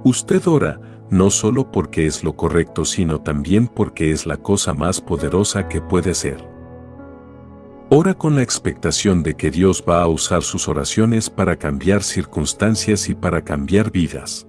Usted 0.04 0.46
ora, 0.46 0.80
no 1.08 1.30
solo 1.30 1.72
porque 1.72 2.06
es 2.06 2.22
lo 2.22 2.36
correcto, 2.36 2.84
sino 2.84 3.22
también 3.22 3.68
porque 3.68 4.10
es 4.10 4.26
la 4.26 4.36
cosa 4.36 4.74
más 4.74 5.00
poderosa 5.00 5.66
que 5.66 5.80
puede 5.80 6.14
ser. 6.14 6.46
Ora 7.88 8.12
con 8.12 8.36
la 8.36 8.42
expectación 8.42 9.22
de 9.22 9.34
que 9.34 9.50
Dios 9.50 9.82
va 9.88 10.02
a 10.02 10.08
usar 10.08 10.42
sus 10.42 10.68
oraciones 10.68 11.30
para 11.30 11.56
cambiar 11.56 12.02
circunstancias 12.02 13.08
y 13.08 13.14
para 13.14 13.44
cambiar 13.44 13.90
vidas. 13.90 14.46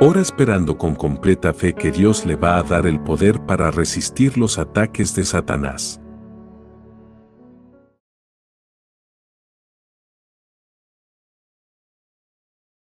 Ora 0.00 0.22
esperando 0.22 0.78
con 0.78 0.94
completa 0.94 1.52
fe 1.52 1.74
que 1.74 1.90
Dios 1.90 2.24
le 2.24 2.36
va 2.36 2.56
a 2.56 2.62
dar 2.62 2.86
el 2.86 3.00
poder 3.00 3.44
para 3.44 3.70
resistir 3.70 4.38
los 4.38 4.58
ataques 4.58 5.14
de 5.14 5.24
Satanás. 5.24 6.00